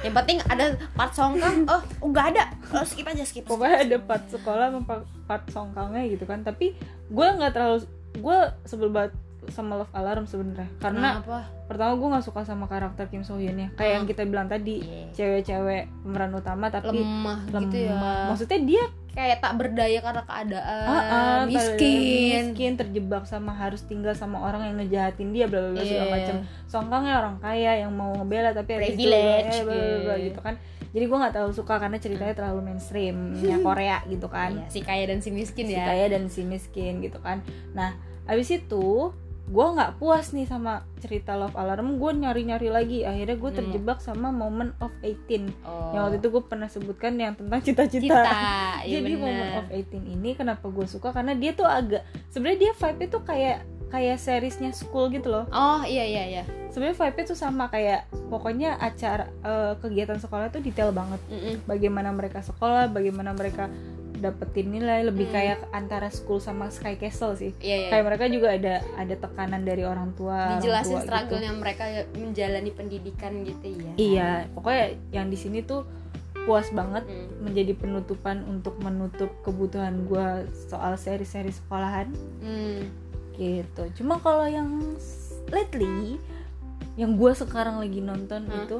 yang 0.00 0.14
penting 0.16 0.38
ada 0.48 0.74
part 0.96 1.12
songkang. 1.12 1.68
Oh 1.68 1.80
oh, 2.00 2.08
nggak 2.08 2.26
ada. 2.34 2.44
Oh, 2.72 2.84
skip 2.84 3.04
aja 3.04 3.24
skip 3.24 3.44
pokoknya 3.44 3.84
ada 3.84 3.96
part 4.00 4.24
sekolah 4.32 4.72
sama 4.72 4.80
part- 4.84 5.08
part 5.28 5.44
Songkangnya 5.52 6.02
gitu 6.08 6.24
kan. 6.24 6.40
Tapi 6.42 6.72
gue 7.08 7.26
nggak 7.38 7.52
terlalu 7.52 7.84
gue 8.14 8.38
sebel 8.64 8.90
banget 8.90 9.12
sama 9.48 9.76
Love 9.76 9.92
Alarm 9.92 10.24
sebenarnya. 10.24 10.68
Karena 10.76 11.18
apa 11.18 11.38
pertama 11.64 11.92
gue 11.94 12.08
nggak 12.10 12.24
suka 12.24 12.40
sama 12.42 12.64
karakter 12.64 13.08
Kim 13.08 13.24
So 13.24 13.36
Hyun 13.36 13.56
ya 13.56 13.68
kayak 13.72 13.92
yang 13.94 14.04
Hmm. 14.04 14.10
kita 14.10 14.22
bilang 14.24 14.46
tadi 14.46 14.80
Iya. 14.80 15.08
cewek-cewek 15.12 15.82
pemeran 16.02 16.32
utama 16.32 16.68
tapi 16.68 17.00
lemah, 17.00 17.40
gitu 17.48 17.76
ya. 17.78 17.90
lemah. 17.90 18.24
maksudnya 18.28 18.60
dia 18.60 18.84
kayak 19.10 19.38
tak 19.38 19.54
berdaya 19.54 19.98
karena 19.98 20.22
keadaan 20.22 20.86
ah, 20.86 21.00
ah, 21.00 21.40
miskin. 21.46 22.50
miskin 22.50 22.72
terjebak 22.74 23.24
sama 23.24 23.52
harus 23.52 23.80
tinggal 23.82 24.12
sama 24.12 24.42
orang 24.42 24.66
yang 24.66 24.76
ngejahatin 24.76 25.30
dia 25.30 25.46
bla 25.46 25.60
bla 25.62 25.70
bla 25.72 25.82
segala 25.82 26.04
Iya. 26.04 26.14
macam 26.14 26.36
Songkangnya 26.66 27.14
orang 27.16 27.36
kaya 27.38 27.72
yang 27.78 27.92
mau 27.92 28.10
ngebela 28.12 28.50
tapi 28.50 28.74
Privilege, 28.74 29.54
eh, 29.54 29.62
bla, 29.62 29.72
bla, 29.72 29.96
bla, 30.02 30.14
iya. 30.14 30.24
gitu. 30.26 30.40
kan. 30.40 30.54
Jadi 30.90 31.04
gue 31.04 31.18
nggak 31.18 31.32
terlalu 31.32 31.54
suka 31.54 31.74
karena 31.76 31.98
ceritanya 31.98 32.34
terlalu 32.34 32.60
mainstream 32.64 33.16
ya 33.36 33.56
Korea 33.58 33.98
gitu 34.04 34.26
kan. 34.28 34.50
Iya, 34.52 34.66
si 34.68 34.78
kaya 34.78 35.04
dan 35.06 35.18
si 35.18 35.30
miskin 35.30 35.66
si 35.66 35.74
ya. 35.74 35.86
kaya 35.86 36.06
dan 36.06 36.28
si 36.28 36.42
miskin 36.42 37.00
gitu 37.00 37.18
kan. 37.18 37.40
Nah 37.72 37.94
abis 38.24 38.50
itu 38.52 39.10
gue 39.44 39.66
nggak 39.76 40.00
puas 40.00 40.32
nih 40.32 40.48
sama 40.48 40.88
cerita 40.98 41.36
Love 41.36 41.52
Alarm 41.52 42.00
gue 42.00 42.10
nyari 42.16 42.48
nyari 42.48 42.68
lagi 42.68 42.98
akhirnya 43.04 43.36
gue 43.36 43.50
Hmm. 43.52 43.58
terjebak 43.60 43.98
sama 44.00 44.32
Moment 44.32 44.72
of 44.80 44.88
18 45.00 45.52
oh. 45.62 45.92
yang 45.92 46.02
waktu 46.08 46.16
itu 46.16 46.28
gue 46.32 46.42
pernah 46.42 46.66
sebutkan 46.66 47.12
yang 47.14 47.36
tentang 47.36 47.60
cita-cita 47.60 48.24
cita 48.24 48.40
iya 48.88 49.04
jadi 49.04 49.12
bener. 49.12 49.20
Moment 49.20 49.52
of 49.60 49.66
18 49.68 50.16
ini 50.16 50.30
kenapa 50.32 50.64
gue 50.64 50.86
suka 50.88 51.12
karena 51.12 51.36
dia 51.36 51.52
tuh 51.52 51.68
agak 51.68 52.02
sebenarnya 52.32 52.58
dia 52.58 52.72
vibe 52.72 53.04
tuh 53.06 53.22
kayak 53.22 53.58
kayak 53.92 54.18
seriesnya 54.18 54.72
school 54.72 55.06
gitu 55.08 55.28
loh 55.28 55.44
oh 55.48 55.84
iya 55.84 56.02
iya 56.02 56.24
iya 56.26 56.42
sebenarnya 56.72 56.98
vibe 56.98 57.20
tuh 57.28 57.38
sama 57.38 57.68
kayak 57.68 58.08
pokoknya 58.26 58.74
acara 58.74 59.28
eh, 59.44 59.76
kegiatan 59.78 60.18
sekolah 60.18 60.50
tuh 60.50 60.58
detail 60.58 60.90
banget 60.90 61.20
Mm-mm. 61.30 61.62
bagaimana 61.62 62.10
mereka 62.10 62.40
sekolah 62.40 62.90
bagaimana 62.90 63.30
mereka 63.30 63.68
dapetin 64.14 64.70
nilai 64.70 65.02
lebih 65.02 65.26
Hmm. 65.26 65.34
kayak 65.34 65.58
antara 65.70 66.08
school 66.08 66.38
sama 66.38 66.68
Sky 66.68 66.94
Castle 66.94 67.34
sih 67.34 67.50
iya 67.58 67.76
iya 67.76 67.88
kayak 67.88 68.04
mereka 68.06 68.24
juga 68.26 68.48
ada 68.50 68.74
ada 68.94 69.14
tekanan 69.14 69.62
dari 69.62 69.82
orang 69.82 70.12
tua 70.12 70.32
orang 70.32 70.58
dijelasin 70.58 70.94
gitu. 70.94 71.04
struggle-nya 71.04 71.52
mereka 71.52 71.84
menjalani 72.14 72.70
pendidikan 72.70 73.32
gitu 73.42 73.66
ya 73.74 73.92
iya 73.96 74.30
pokoknya 74.50 74.84
yang 75.10 75.26
di 75.26 75.36
sini 75.36 75.60
tuh 75.60 75.82
puas 76.42 76.68
banget 76.70 77.02
Hmm. 77.02 77.42
menjadi 77.42 77.72
penutupan 77.72 78.44
untuk 78.44 78.76
menutup 78.78 79.32
kebutuhan 79.40 80.04
gue 80.04 80.26
soal 80.66 80.94
seri-seri 80.94 81.50
sekolahan 81.50 82.12
Hmm. 82.38 82.86
gitu 83.34 83.82
cuma 83.96 84.18
kalau 84.18 84.44
yang 84.44 84.68
lately 85.48 86.18
yang 86.94 87.14
gue 87.14 87.32
sekarang 87.32 87.76
lagi 87.76 87.98
nonton 87.98 88.46
Hah? 88.46 88.54
itu 88.60 88.78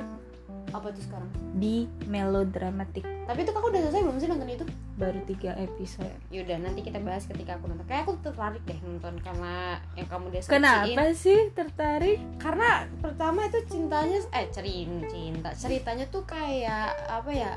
apa 0.71 0.89
tuh 0.95 1.03
sekarang? 1.05 1.31
Di 1.59 1.85
melodramatic. 2.09 3.05
Tapi 3.25 3.39
itu 3.45 3.53
kamu 3.53 3.67
udah 3.73 3.81
selesai 3.89 4.03
belum 4.05 4.19
sih 4.21 4.29
nonton 4.31 4.49
itu? 4.49 4.65
Baru 4.97 5.21
tiga 5.29 5.53
episode. 5.61 6.15
Yaudah 6.31 6.59
nanti 6.61 6.81
kita 6.81 7.03
bahas 7.03 7.27
ketika 7.29 7.59
aku 7.59 7.69
nonton. 7.69 7.87
Kayak 7.91 8.09
aku 8.09 8.13
tertarik 8.23 8.63
deh 8.65 8.79
nonton 8.81 9.15
karena 9.21 9.83
yang 9.99 10.09
kamu 10.09 10.27
deskripsiin. 10.33 10.57
Kenapa 10.57 11.05
sih 11.13 11.39
tertarik? 11.53 12.19
Karena 12.39 12.89
pertama 13.03 13.45
itu 13.49 13.61
cintanya 13.69 14.19
eh 14.33 14.47
cerin 14.49 15.05
cinta. 15.11 15.51
Ceritanya 15.53 16.07
tuh 16.09 16.25
kayak 16.25 16.95
apa 17.11 17.31
ya 17.35 17.53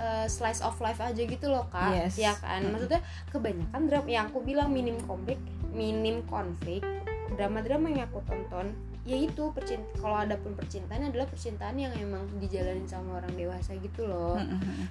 eh, 0.00 0.26
slice 0.26 0.64
of 0.64 0.78
life 0.82 0.98
aja 0.98 1.22
gitu 1.22 1.46
loh 1.46 1.66
kak. 1.70 1.94
Yes. 1.94 2.14
ya 2.18 2.34
kan? 2.38 2.66
Maksudnya 2.66 3.04
kebanyakan 3.30 3.80
drama 3.86 4.08
yang 4.08 4.26
aku 4.32 4.42
bilang 4.42 4.74
minim 4.74 4.98
konflik 5.06 5.38
minim 5.72 6.24
konflik 6.26 6.80
drama-drama 7.36 7.92
yang 7.92 8.08
aku 8.08 8.24
tonton 8.24 8.72
yaitu 9.08 9.48
percinta 9.56 9.88
kalau 9.96 10.20
ada 10.20 10.36
pun 10.36 10.52
percintaan 10.52 11.08
adalah 11.08 11.24
percintaan 11.24 11.80
yang 11.80 11.96
emang 11.96 12.28
dijalanin 12.36 12.84
sama 12.84 13.24
orang 13.24 13.32
dewasa 13.40 13.72
gitu 13.80 14.04
loh. 14.04 14.36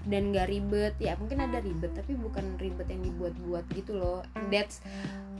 Dan 0.10 0.34
gak 0.34 0.50
ribet 0.50 0.98
ya 0.98 1.14
mungkin 1.22 1.38
ada 1.46 1.62
ribet 1.62 1.94
tapi 1.94 2.18
bukan 2.18 2.58
ribet 2.58 2.90
yang 2.90 3.06
dibuat-buat 3.06 3.70
gitu 3.78 3.94
loh. 3.94 4.26
And 4.34 4.50
that's 4.50 4.82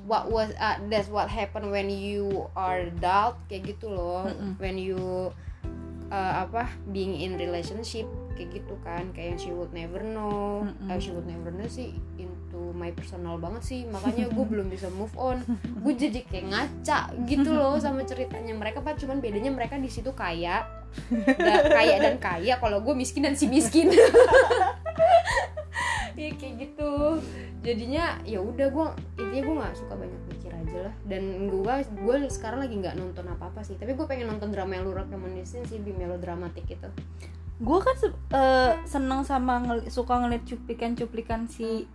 what 0.06 0.30
was 0.30 0.54
uh, 0.62 0.78
that's 0.94 1.10
what 1.10 1.26
happen 1.26 1.74
when 1.74 1.90
you 1.90 2.46
are 2.54 2.86
adult 2.86 3.42
kayak 3.50 3.74
gitu 3.74 3.90
loh. 3.90 4.30
When 4.62 4.78
you 4.78 5.34
uh, 6.14 6.46
apa 6.46 6.70
being 6.94 7.18
in 7.18 7.42
relationship 7.42 8.06
kayak 8.38 8.62
gitu 8.62 8.78
kan. 8.86 9.10
Kayak 9.18 9.42
she 9.42 9.50
would 9.50 9.74
never 9.74 10.06
know. 10.06 10.70
Eh, 10.86 11.02
she 11.02 11.10
would 11.10 11.26
never 11.26 11.50
know 11.50 11.66
sih 11.66 11.98
into 12.58 12.74
my 12.74 12.90
personal 12.92 13.38
banget 13.38 13.62
sih. 13.64 13.82
Makanya 13.86 14.28
gue 14.28 14.46
belum 14.52 14.68
bisa 14.68 14.90
move 14.90 15.14
on. 15.14 15.46
Gue 15.80 15.94
jadi 15.94 16.26
kayak 16.26 16.46
ngaca 16.50 17.00
gitu 17.30 17.54
loh 17.54 17.78
sama 17.78 18.02
ceritanya 18.04 18.58
mereka 18.58 18.82
pak. 18.82 18.98
Cuman 18.98 19.22
bedanya 19.22 19.54
mereka 19.54 19.78
di 19.78 19.88
situ 19.88 20.10
kaya. 20.12 20.66
Da- 21.38 21.66
kaya 21.70 22.02
dan 22.02 22.18
kaya. 22.18 22.58
Kalau 22.58 22.82
gue 22.82 22.94
miskin 22.98 23.24
dan 23.24 23.38
si 23.38 23.46
miskin. 23.46 23.94
Ya 26.18 26.34
kayak 26.34 26.56
gitu. 26.58 27.22
Jadinya 27.62 28.18
ya 28.26 28.42
udah 28.42 28.74
gue 28.74 28.86
intinya 29.22 29.44
gue 29.46 29.56
nggak 29.62 29.76
suka 29.78 29.94
banyak 29.94 30.22
mikir 30.34 30.50
aja 30.50 30.90
lah. 30.90 30.94
Dan 31.06 31.46
gue 31.46 31.74
gue 31.94 32.16
sekarang 32.26 32.66
lagi 32.66 32.74
nggak 32.74 32.98
nonton 32.98 33.30
apa 33.30 33.54
apa 33.54 33.62
sih. 33.62 33.78
Tapi 33.78 33.94
gue 33.94 34.02
pengen 34.10 34.34
nonton 34.34 34.50
drama 34.50 34.74
yang 34.74 34.90
lu 34.90 34.98
rekomendasiin 34.98 35.70
sih 35.70 35.78
di 35.78 35.94
melodramatik 35.94 36.66
itu 36.66 36.90
gue 37.58 37.80
kan 37.82 37.98
eh, 38.38 38.74
seneng 38.86 39.26
sama 39.26 39.58
ngel- 39.58 39.90
suka 39.90 40.22
ngeliat 40.22 40.46
cuplikan-cuplikan 40.46 41.50
si 41.50 41.90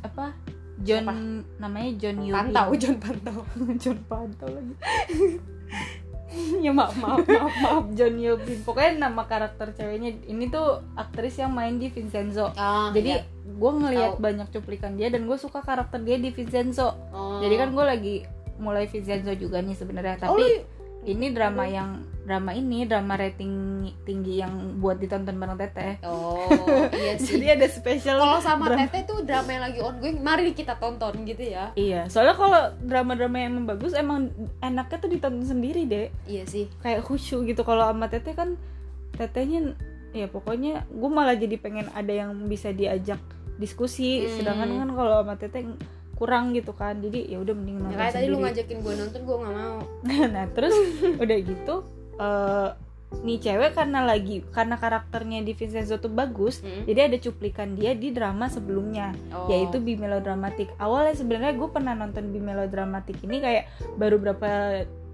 apa 0.00 0.32
John 0.80 1.04
Siapa? 1.04 1.14
namanya 1.58 1.90
John 1.96 2.18
Yoo 2.20 2.34
pantau 2.34 2.68
John 2.74 2.96
pantau 2.96 3.38
John 3.82 3.98
Pantau 4.02 4.48
lagi 4.48 4.74
ya 6.62 6.70
maaf 6.70 6.94
maaf 6.94 7.26
maaf 7.26 7.54
maaf 7.58 7.84
John 7.92 8.14
Bin 8.16 8.62
pokoknya 8.62 9.02
nama 9.02 9.26
karakter 9.26 9.74
ceweknya 9.74 10.14
ini 10.24 10.46
tuh 10.46 10.78
aktris 10.94 11.36
yang 11.36 11.50
main 11.50 11.76
di 11.76 11.90
Vincenzo 11.90 12.54
Ah, 12.54 12.94
jadi 12.94 13.18
ya. 13.18 13.22
gue 13.44 13.70
ngeliat 13.74 14.14
Tahu. 14.14 14.22
banyak 14.22 14.48
cuplikan 14.50 14.94
dia 14.94 15.10
dan 15.10 15.26
gue 15.26 15.34
suka 15.34 15.58
karakter 15.60 15.98
dia 16.00 16.16
di 16.16 16.30
Vincenzo 16.30 16.94
Oh. 17.10 17.42
jadi 17.42 17.54
kan 17.58 17.74
gue 17.74 17.84
lagi 17.84 18.14
mulai 18.56 18.86
Vincenzo 18.86 19.34
juga 19.34 19.58
nih 19.58 19.74
sebenarnya 19.74 20.22
oh, 20.22 20.22
tapi 20.32 20.44
lu- 20.46 20.64
ini 21.04 21.32
drama 21.32 21.64
yang 21.64 21.90
drama 22.20 22.52
ini 22.54 22.84
drama 22.84 23.16
rating 23.16 23.82
tinggi 24.04 24.38
yang 24.38 24.78
buat 24.78 25.00
ditonton 25.00 25.34
bareng 25.34 25.58
teteh 25.58 25.98
oh 26.04 26.46
iya 27.00 27.16
sih 27.16 27.40
jadi 27.40 27.58
ada 27.58 27.66
special 27.66 28.20
kalau 28.20 28.38
sama 28.38 28.70
drama. 28.70 28.86
Tete 28.86 29.08
tuh 29.08 29.18
drama 29.24 29.48
yang 29.50 29.64
lagi 29.66 29.78
ongoing 29.80 30.18
mari 30.20 30.52
kita 30.52 30.76
tonton 30.78 31.24
gitu 31.24 31.42
ya 31.42 31.72
Iya, 31.74 32.06
soalnya 32.06 32.36
kalau 32.36 32.60
drama-drama 32.84 33.34
yang 33.40 33.48
emang 33.56 33.66
bagus 33.66 33.96
emang 33.96 34.30
enaknya 34.60 34.96
tuh 35.00 35.10
ditonton 35.10 35.42
sendiri 35.42 35.88
deh. 35.88 36.06
iya 36.28 36.44
sih 36.46 36.68
Kayak 36.84 37.02
khusyuk 37.08 37.48
gitu. 37.48 37.64
Kalau 37.64 37.88
sama 37.88 38.06
Teteh 38.06 38.36
kan 38.36 38.54
Tetehnya 39.16 39.74
ya 40.12 40.26
pokoknya 40.26 40.86
gue 40.86 41.10
malah 41.10 41.34
jadi 41.34 41.56
pengen 41.58 41.88
ada 41.94 42.12
yang 42.12 42.46
bisa 42.46 42.70
diajak 42.70 43.18
diskusi. 43.56 44.22
Hmm. 44.28 44.30
Sedangkan 44.38 44.68
kan 44.76 44.88
kalau 44.92 45.24
sama 45.24 45.34
Teteh 45.34 45.64
kurang 46.20 46.52
gitu 46.52 46.70
kan. 46.70 47.00
Jadi 47.00 47.26
ya 47.26 47.40
udah 47.40 47.54
mending 47.56 47.76
ya, 47.76 47.82
nonton 47.82 47.96
kayak 47.96 48.12
tadi 48.12 48.26
lu 48.28 48.38
ngajakin 48.38 48.78
gue 48.78 48.94
nonton 48.94 49.20
gue 49.24 49.36
nggak 49.40 49.54
mau 49.56 49.78
nah, 50.36 50.46
terus 50.52 50.76
udah 51.16 51.38
gitu 51.40 51.74
eh 52.20 52.70
nih 53.10 53.42
cewek 53.42 53.74
karena 53.74 54.06
lagi 54.06 54.46
karena 54.46 54.76
karakternya 54.76 55.40
di 55.40 55.50
Vincenzo 55.50 55.98
tuh 55.98 56.06
bagus, 56.08 56.62
Hmm. 56.62 56.86
jadi 56.86 57.10
ada 57.10 57.18
cuplikan 57.18 57.74
dia 57.74 57.90
di 57.90 58.14
drama 58.14 58.46
sebelumnya 58.46 59.10
Oh. 59.32 59.50
yaitu 59.50 59.80
Bimelodramatic. 59.80 60.70
Awalnya 60.78 61.18
sebenarnya 61.18 61.58
gue 61.58 61.68
pernah 61.68 61.90
nonton 61.92 62.30
Bimelodramatic 62.30 63.18
ini 63.20 63.42
kayak 63.42 63.64
baru 63.96 64.14
berapa 64.16 64.48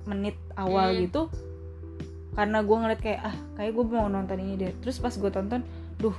menit 0.05 0.37
awal 0.55 0.92
Hmm. 0.92 1.09
gitu 1.09 1.23
karena 2.35 2.61
gue 2.61 2.77
ngeliat 2.77 3.01
kayak 3.01 3.21
ah 3.23 3.37
kayak 3.57 3.73
gue 3.73 3.85
mau 3.87 4.11
nonton 4.11 4.37
ini 4.37 4.55
deh. 4.59 4.73
Terus 4.85 5.01
pas 5.01 5.14
gue 5.14 5.31
tonton, 5.31 5.64
duh 5.97 6.12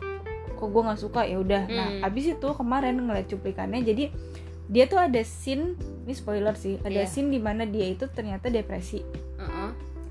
kok 0.50 0.68
gue 0.68 0.82
nggak 0.82 0.98
suka 0.98 1.22
ya 1.24 1.38
udah. 1.38 1.64
Nah 1.70 1.88
Hmm. 1.94 2.08
abis 2.10 2.34
itu 2.34 2.48
kemarin 2.50 2.98
ngeliat 2.98 3.30
cuplikannya 3.30 3.86
jadi 3.86 4.10
dia 4.68 4.86
tuh 4.86 5.00
ada 5.00 5.20
scene 5.22 5.74
ini 6.04 6.12
spoiler 6.12 6.54
sih 6.54 6.76
ada 6.82 6.92
Iya. 6.98 7.08
scene 7.08 7.28
di 7.28 7.40
mana 7.40 7.64
dia 7.64 7.86
itu 7.86 8.06
ternyata 8.06 8.48
depresi 8.48 9.00
Heeh. 9.38 9.70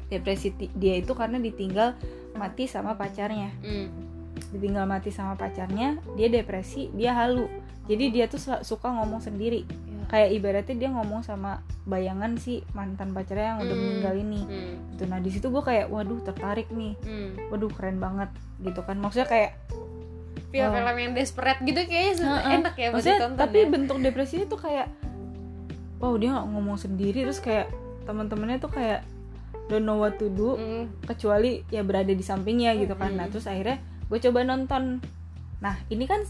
depresi 0.09 0.49
ti- 0.51 0.73
dia 0.73 0.97
itu 0.97 1.13
karena 1.13 1.37
ditinggal 1.37 1.93
mati 2.33 2.65
sama 2.65 2.95
pacarnya 2.95 3.53
Hmm. 3.59 3.89
ditinggal 4.51 4.85
mati 4.85 5.09
sama 5.09 5.35
pacarnya 5.35 5.97
dia 6.13 6.29
depresi 6.29 6.89
dia 6.91 7.13
halu 7.15 7.49
jadi 7.85 8.05
dia 8.09 8.25
tuh 8.27 8.39
su- 8.39 8.65
suka 8.67 8.89
ngomong 8.91 9.21
sendiri 9.21 9.65
Ya. 9.65 10.05
kayak 10.09 10.31
ibaratnya 10.33 10.77
dia 10.77 10.91
ngomong 10.91 11.21
sama 11.21 11.61
bayangan 11.83 12.37
si 12.37 12.61
mantan 12.73 13.11
pacarnya 13.11 13.55
yang 13.55 13.61
udah 13.61 13.73
Hmm. 13.73 13.83
meninggal 13.83 14.15
ini 14.17 14.41
Hmm. 14.43 14.75
gitu 14.91 15.05
nah 15.05 15.19
di 15.19 15.31
situ 15.31 15.47
gue 15.47 15.63
kayak 15.63 15.87
waduh 15.87 16.21
tertarik 16.21 16.69
nih 16.71 16.95
Hmm. 16.99 17.37
waduh 17.49 17.69
keren 17.69 17.97
banget 17.97 18.29
gitu 18.59 18.81
kan 18.81 18.97
maksudnya 18.97 19.27
kayak 19.27 19.53
film-film 20.49 20.97
yang 20.97 21.13
desperate 21.13 21.61
gitu 21.61 21.81
kayaknya 21.81 22.13
se- 22.13 22.25
Heeh. 22.25 22.55
enak 22.57 22.75
ya 22.75 22.87
buat 22.87 22.95
maksudnya 22.97 23.19
ditonton 23.19 23.39
tapi 23.39 23.59
ya. 23.59 23.67
bentuk 23.69 23.97
depresinya 24.01 24.47
tuh 24.47 24.61
kayak 24.61 24.87
wow 25.97 26.15
dia 26.15 26.29
nggak 26.31 26.47
ngomong 26.49 26.77
sendiri 26.77 27.21
terus 27.23 27.39
kayak 27.39 27.67
teman-temannya 28.03 28.59
tuh 28.59 28.71
kayak 28.71 29.01
don't 29.67 29.83
know 29.83 29.97
what 29.97 30.15
to 30.15 30.29
do 30.29 30.55
Hmm. 30.55 30.87
kecuali 31.03 31.67
ya 31.69 31.81
berada 31.81 32.11
di 32.11 32.23
sampingnya 32.23 32.77
gitu 32.77 32.95
kan 32.95 33.13
nah 33.13 33.25
Mm-mm. 33.25 33.33
terus 33.33 33.47
akhirnya 33.47 33.79
gue 34.07 34.19
coba 34.21 34.41
nonton 34.43 35.03
nah 35.59 35.75
ini 35.89 36.05
kan 36.05 36.23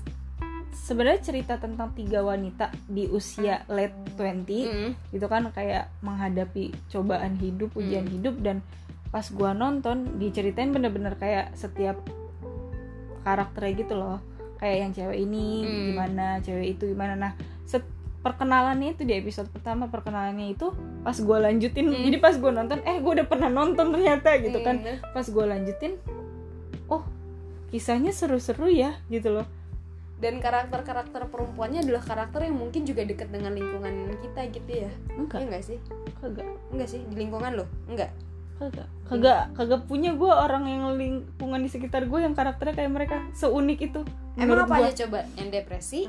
sebenarnya 0.73 1.21
cerita 1.23 1.57
tentang 1.57 1.93
tiga 1.93 2.21
wanita 2.21 2.69
di 2.87 3.07
usia 3.07 3.65
late 3.67 3.97
20 4.15 4.45
Mm. 4.67 4.91
gitu 5.11 5.27
kan 5.27 5.49
kayak 5.51 5.89
menghadapi 5.99 6.73
cobaan 6.87 7.37
hidup 7.37 7.73
ujian 7.75 8.05
Hmm. 8.05 8.13
hidup 8.13 8.35
dan 8.39 8.61
pas 9.07 9.25
gua 9.29 9.51
nonton 9.51 10.17
diceritain 10.17 10.69
bener-bener 10.69 11.15
kayak 11.15 11.55
setiap 11.55 11.97
karakternya 13.27 13.73
gitu 13.77 13.95
loh. 13.99 14.23
Kayak 14.57 14.77
yang 14.79 14.93
cewek 14.95 15.19
ini 15.21 15.47
Hmm. 15.61 15.85
gimana 15.91 16.27
cewek 16.41 16.79
itu 16.79 16.85
gimana. 16.87 17.19
Nah 17.19 17.33
set- 17.67 17.91
perkenalannya 18.23 18.95
itu 18.95 19.03
di 19.03 19.15
episode 19.15 19.47
pertama 19.51 19.87
perkenalannya 19.87 20.51
itu 20.51 20.71
pas 21.03 21.19
gua 21.19 21.43
lanjutin. 21.43 21.91
Hmm. 21.91 22.03
jadi 22.07 22.19
pas 22.19 22.35
gua 22.35 22.51
nonton 22.51 22.79
eh 22.83 22.99
gua 22.99 23.19
udah 23.19 23.27
pernah 23.27 23.51
nonton 23.51 23.91
ternyata 23.91 24.31
gitu 24.39 24.63
kan. 24.63 24.79
Hmm. 24.79 24.99
pas 25.11 25.27
gua 25.27 25.45
lanjutin 25.51 25.99
oh 26.87 27.03
kisahnya 27.69 28.11
seru-seru 28.11 28.71
ya 28.71 28.95
gitu 29.07 29.31
loh. 29.31 29.47
Dan 30.17 30.41
karakter-karakter 30.41 31.29
perempuannya 31.29 31.85
adalah 31.85 32.01
karakter 32.01 32.49
yang 32.49 32.57
mungkin 32.57 32.89
juga 32.89 33.05
dekat 33.05 33.29
dengan 33.29 33.53
lingkungan 33.53 34.17
kita 34.25 34.49
gitu 34.49 34.89
ya. 34.89 34.91
Enggak. 35.13 35.39
Iya 35.39 35.47
enggak 35.47 35.63
sih? 35.63 35.79
Kagak 36.17 36.47
enggak 36.73 36.89
sih 36.89 37.01
di 37.05 37.15
lingkungan 37.21 37.53
lo? 37.53 37.69
Enggak 37.85 38.11
kagak. 38.57 38.89
Kagak 39.07 39.43
kagak 39.55 39.83
punya 39.87 40.11
gue 40.17 40.33
orang 40.33 40.65
yang 40.67 40.83
lingkungan 40.97 41.61
di 41.63 41.71
sekitar 41.71 42.09
gue 42.09 42.21
yang 42.21 42.35
karakternya 42.35 42.75
kayak 42.75 42.93
mereka. 42.93 43.17
Seunik 43.37 43.79
itu. 43.79 44.03
Emang 44.37 44.67
apa 44.67 44.81
gua. 44.81 44.87
aja 44.89 45.07
coba? 45.07 45.25
Yang 45.37 45.49
depresi? 45.63 46.01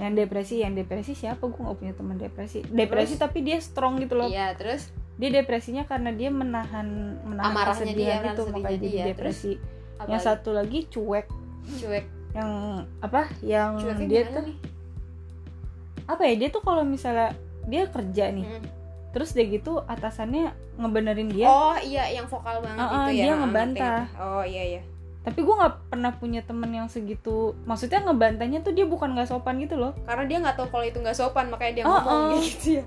Yang 0.00 0.12
depresi 0.24 0.54
yang 0.60 0.72
depresi 0.76 1.12
siapa? 1.16 1.42
Gue 1.48 1.60
nggak 1.60 1.78
punya 1.80 1.94
teman 1.96 2.16
depresi. 2.20 2.60
Depresi 2.68 3.16
Terus? 3.16 3.24
tapi 3.24 3.38
dia 3.42 3.58
strong 3.58 3.98
gitu 4.00 4.14
loh. 4.16 4.28
Iya 4.28 4.54
terus? 4.54 4.92
Dia 5.20 5.30
depresinya 5.32 5.84
karena 5.84 6.12
dia 6.16 6.32
menahan 6.32 7.20
menahan 7.24 7.52
Amarahnya 7.52 7.92
kesedihan 7.92 8.20
dia 8.24 8.32
itu 8.32 8.42
sedihnya 8.44 8.56
makanya 8.56 8.78
jadi 8.80 8.88
dia. 8.88 9.06
depresi. 9.12 9.52
Apa 10.00 10.08
yang 10.08 10.22
satu 10.22 10.50
lagi 10.56 10.78
cuek. 10.88 11.26
Cuek. 11.80 12.04
Yang 12.32 12.50
apa? 13.04 13.22
Yang 13.44 13.70
cueknya 13.84 14.06
dia 14.08 14.22
tuh 14.32 14.42
nih? 14.48 14.56
apa 16.10 16.22
ya? 16.26 16.34
Dia 16.42 16.48
tuh 16.50 16.62
kalau 16.66 16.82
misalnya 16.82 17.30
dia 17.70 17.86
kerja 17.86 18.24
nih. 18.34 18.46
Mm. 18.46 18.79
Terus 19.10 19.30
dia 19.30 19.44
gitu 19.44 19.82
atasannya 19.84 20.50
ngebenerin 20.76 21.28
dia. 21.28 21.46
Oh 21.46 21.74
iya 21.76 22.06
yang 22.08 22.26
vokal 22.26 22.60
banget 22.60 22.78
Ah, 22.78 22.86
ah, 22.86 23.04
itu 23.04 23.12
ya 23.12 23.22
dia 23.22 23.32
Ah, 23.32 23.38
ngebantah. 23.38 23.96
ngerti, 24.00 24.12
ngerti. 24.12 24.24
oh 24.24 24.44
iya 24.44 24.64
iya. 24.68 24.82
Tapi 25.20 25.38
gue 25.38 25.54
nggak 25.54 25.74
pernah 25.88 26.10
punya 26.14 26.40
temen 26.40 26.70
yang 26.70 26.86
segitu. 26.86 27.52
Maksudnya 27.62 28.00
ngebantahnya 28.02 28.58
tuh 28.60 28.72
dia 28.72 28.84
bukan 28.84 29.12
nggak 29.12 29.28
sopan 29.28 29.58
gitu 29.58 29.76
loh. 29.76 29.92
Karena 30.02 30.24
dia 30.24 30.38
nggak 30.38 30.56
tahu 30.56 30.66
kalau 30.70 30.84
itu 30.84 30.96
nggak 30.96 31.12
sopan 31.12 31.46
makanya 31.48 31.72
dia 31.74 31.84
Oh, 31.84 31.92
ngomong 31.92 32.20
oh. 32.32 32.40
gitu 32.40 32.80
ya. 32.80 32.84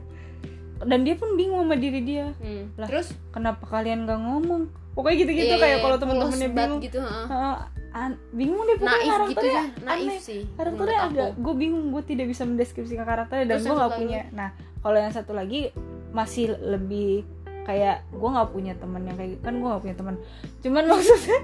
Dan 0.84 1.00
dia 1.02 1.14
pun 1.14 1.36
bingung 1.36 1.62
sama 1.62 1.78
diri 1.78 2.02
dia. 2.02 2.34
Hmm. 2.38 2.74
Lah, 2.76 2.88
terus? 2.88 3.14
kenapa 3.30 3.64
kalian 3.64 4.04
gak 4.04 4.20
ngomong? 4.20 4.68
Pokoknya 4.92 5.16
gitu-gitu 5.22 5.54
iya, 5.54 5.62
kayak 5.62 5.78
iya, 5.78 5.84
kalau 5.84 5.98
temen-temennya 5.98 6.50
bingung. 6.50 6.82
gitu 6.82 7.00
ha. 7.00 7.20
Heeh, 7.24 7.56
an- 7.94 8.20
bingung 8.30 8.62
deh 8.64 8.76
pokoknya 8.76 8.98
naif 8.98 9.06
gitu 9.06 9.14
karakternya 9.14 9.54
ya 9.54 9.64
naif 9.86 10.10
aneh. 10.10 10.20
sih 10.20 10.42
karakternya 10.52 11.00
agak 11.04 11.30
gue 11.36 11.54
bingung 11.54 11.86
gue 11.90 12.04
tidak 12.04 12.26
bisa 12.28 12.42
mendeskripsikan 12.44 13.02
karakternya 13.04 13.46
dan 13.48 13.58
gue 13.60 13.70
nggak 13.72 13.94
punya. 13.96 14.22
nah 14.32 14.50
kalau 14.80 14.98
yang 14.98 15.10
satu 15.10 15.32
lagi 15.32 15.70
masih 16.14 16.54
lebih 16.56 17.26
kayak 17.64 18.06
gue 18.10 18.30
nggak 18.30 18.50
punya 18.50 18.74
teman 18.76 19.02
yang 19.02 19.16
kayak 19.16 19.34
gitu 19.34 19.42
kan 19.42 19.56
gue 19.56 19.68
nggak 19.68 19.82
punya 19.82 19.96
teman 19.96 20.16
cuman 20.60 20.84
maksudnya 20.92 21.40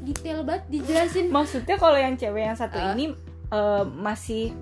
detail 0.00 0.38
banget 0.42 0.64
dijelasin 0.70 1.26
maksudnya 1.28 1.76
kalau 1.76 1.96
yang 1.96 2.14
cewek 2.14 2.44
yang 2.44 2.54
satu 2.54 2.76
Ah. 2.76 2.92
ini 2.92 3.12
eh, 3.48 3.84
masih 3.84 4.52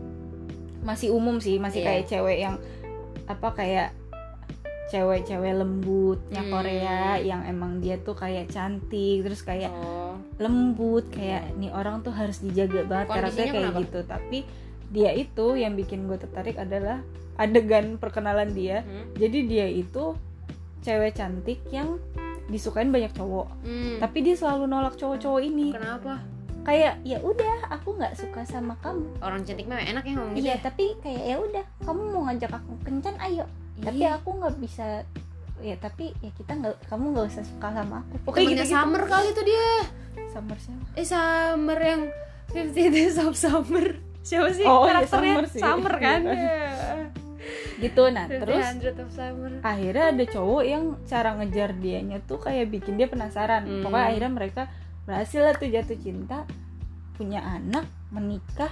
masih 0.80 1.10
umum 1.10 1.38
sih 1.38 1.58
masih 1.58 1.80
Iya. 1.80 1.86
kayak 1.88 2.04
cewek 2.08 2.38
yang 2.40 2.54
apa 3.24 3.48
kayak 3.52 3.88
cewek-cewek 4.88 5.54
lembutnya 5.54 6.42
Hmm. 6.42 6.52
Korea 6.52 7.16
yang 7.18 7.42
emang 7.42 7.80
dia 7.80 7.96
tuh 7.96 8.12
kayak 8.12 8.50
cantik 8.50 9.24
terus 9.24 9.40
kayak 9.40 9.72
oh 9.72 10.14
lembut 10.36 11.08
kayak 11.08 11.54
nih 11.56 11.70
orang 11.70 12.02
tuh 12.02 12.12
harus 12.12 12.38
dijaga 12.38 12.84
banget 12.84 13.06
karakternya 13.08 13.40
kayak 13.48 13.64
kenapa? 13.64 13.80
gitu 13.80 13.98
tapi 14.04 14.38
dia 14.88 15.10
itu 15.10 15.46
yang 15.54 15.72
bikin 15.72 16.04
gue 16.04 16.18
tertarik 16.18 16.54
adalah 16.54 17.00
adegan 17.34 17.96
perkenalan 17.96 18.50
dia. 18.50 18.82
Hmm. 18.82 19.12
jadi 19.14 19.38
dia 19.42 19.66
itu 19.66 20.16
cewek 20.80 21.14
cantik 21.14 21.62
yang 21.68 21.96
disukain 22.44 22.90
banyak 22.90 23.12
cowok. 23.12 23.48
Hmm. 23.62 23.96
tapi 23.98 24.18
dia 24.20 24.34
selalu 24.34 24.66
nolak 24.66 24.94
cowok-cowok 24.96 25.40
ini. 25.40 25.72
Kenapa? 25.72 26.20
Kayak 26.62 27.02
ya 27.02 27.18
udah 27.18 27.70
aku 27.70 27.98
nggak 27.98 28.14
suka 28.14 28.42
sama 28.44 28.78
kamu. 28.78 29.18
Orang 29.18 29.42
cantik 29.42 29.66
mah 29.66 29.78
enak 29.78 30.04
ya 30.04 30.14
ngomong 30.14 30.34
gitu 30.34 30.44
iya 30.44 30.54
ya 30.54 30.62
tapi 30.62 30.84
kayak 31.00 31.22
ya 31.24 31.36
udah 31.36 31.64
kamu 31.82 32.02
mau 32.08 32.22
ngajak 32.26 32.52
aku 32.52 32.72
kencan 32.82 33.16
ayo. 33.20 33.44
Tapi 33.78 33.98
Iya. 33.98 34.18
aku 34.18 34.28
nggak 34.36 34.54
bisa 34.58 35.02
ya 35.58 35.74
tapi 35.78 36.10
ya 36.18 36.30
kita 36.32 36.52
nggak 36.54 36.74
kamu 36.86 37.04
nggak 37.14 37.26
usah 37.30 37.42
suka 37.42 37.68
sama 37.72 38.02
aku. 38.02 38.14
Pokoknya 38.22 38.46
gitu 38.48 38.62
gitu 38.62 38.74
Summer 38.74 39.02
kali 39.04 39.28
tuh 39.32 39.42
dia. 39.42 39.68
Summer 40.28 40.56
siapa? 40.58 40.84
Eh 40.94 41.06
Summer 41.06 41.78
yang 41.80 42.02
Fifty 42.46 42.84
Days 42.90 43.16
of 43.18 43.34
Summer. 43.34 43.86
Siapa 44.22 44.54
sih 44.54 44.62
Oh, 44.62 44.86
iya, 44.86 45.02
karakternya? 45.02 45.34
Summer 45.34 45.46
sih. 45.50 45.60
Summer 45.60 45.94
kan? 45.98 46.20
Iya. 46.30 46.70
Gitu. 47.82 48.02
Nah 48.14 48.26
Fifty 48.30 48.40
terus 48.40 48.66
akhirnya 49.66 50.04
ada 50.14 50.24
cowok 50.24 50.62
yang 50.62 50.84
cara 51.04 51.34
ngejar 51.42 51.70
dianya 51.76 52.18
tuh 52.22 52.38
kayak 52.38 52.70
bikin 52.70 52.94
dia 52.94 53.10
penasaran. 53.10 53.66
Hmm. 53.66 53.82
pokoknya 53.82 54.06
akhirnya 54.14 54.32
mereka 54.32 54.62
berhasil 55.02 55.42
lah 55.42 55.54
tuh 55.58 55.66
jatuh 55.66 55.98
cinta 55.98 56.46
punya 57.18 57.42
anak 57.42 57.84
menikah. 58.14 58.70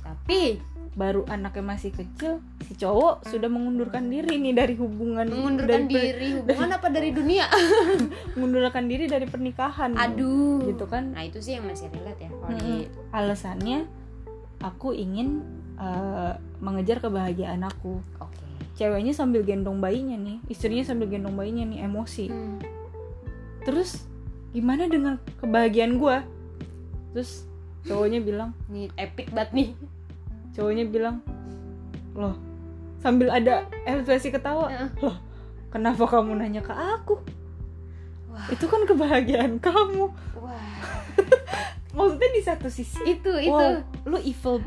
Tapi 0.00 0.60
baru 0.90 1.22
anaknya 1.30 1.62
masih 1.62 1.94
kecil 1.94 2.42
si 2.66 2.74
cowok 2.74 3.22
sudah 3.30 3.46
mengundurkan 3.46 4.10
diri 4.10 4.42
nih 4.42 4.54
dari 4.58 4.74
hubungan 4.74 5.22
mengundurkan 5.30 5.86
dari 5.86 5.94
diri 5.94 6.26
Hubungan 6.42 6.70
apa 6.74 6.88
dari 6.90 7.10
dunia? 7.14 7.46
Mengundurkan 8.34 8.84
diri 8.90 9.06
dari 9.06 9.26
pernikahan. 9.30 9.94
Aduh. 9.94 10.66
Gitu 10.66 10.84
kan? 10.90 11.14
Nah 11.14 11.22
itu 11.22 11.38
sih 11.38 11.58
yang 11.58 11.66
masih 11.66 11.86
relate 11.94 12.26
ya 12.26 12.30
Kalau 12.30 12.58
di 12.58 12.90
alasannya 13.14 13.78
aku 14.60 14.90
ingin 14.92 15.46
eh, 15.78 16.32
mengejar 16.58 16.98
kebahagiaan 16.98 17.62
aku. 17.62 18.02
Oke 18.18 18.49
ceweknya 18.80 19.12
sambil 19.12 19.44
gendong 19.44 19.76
bayinya 19.76 20.16
nih 20.16 20.40
istrinya 20.48 20.80
sambil 20.80 21.04
gendong 21.12 21.36
bayinya 21.36 21.68
nih 21.68 21.84
emosi. 21.84 22.32
Hmm. 22.32 22.56
terus 23.60 24.08
gimana 24.56 24.88
dengan 24.88 25.20
kebahagiaan 25.36 26.00
gua? 26.00 26.24
Terus 27.12 27.44
cowoknya 27.84 28.24
bilang 28.24 28.56
Ini 28.72 28.88
epic 28.96 29.28
banget 29.36 29.50
nih. 29.52 29.68
cowoknya 30.56 30.84
bilang 30.88 31.20
loh 32.16 32.34
sambil 33.04 33.28
ada 33.28 33.68
ekspresi 33.84 34.32
ketawa 34.32 34.72
loh 34.98 35.16
kenapa 35.68 36.08
kamu 36.08 36.40
nanya 36.40 36.64
ke 36.64 36.72
aku? 36.72 37.20
Wah. 38.32 38.46
itu 38.48 38.64
kan 38.64 38.86
kebahagiaan 38.86 39.58
kamu. 39.60 40.08
Wah. 40.40 40.78
Maksudnya 41.98 42.30
di 42.30 42.42
satu 42.46 42.70
sisi 42.70 43.02
Itu 43.02 43.34
itu. 43.36 43.50
wow, 43.50 43.82
lu 44.06 44.18
evil 44.22 44.62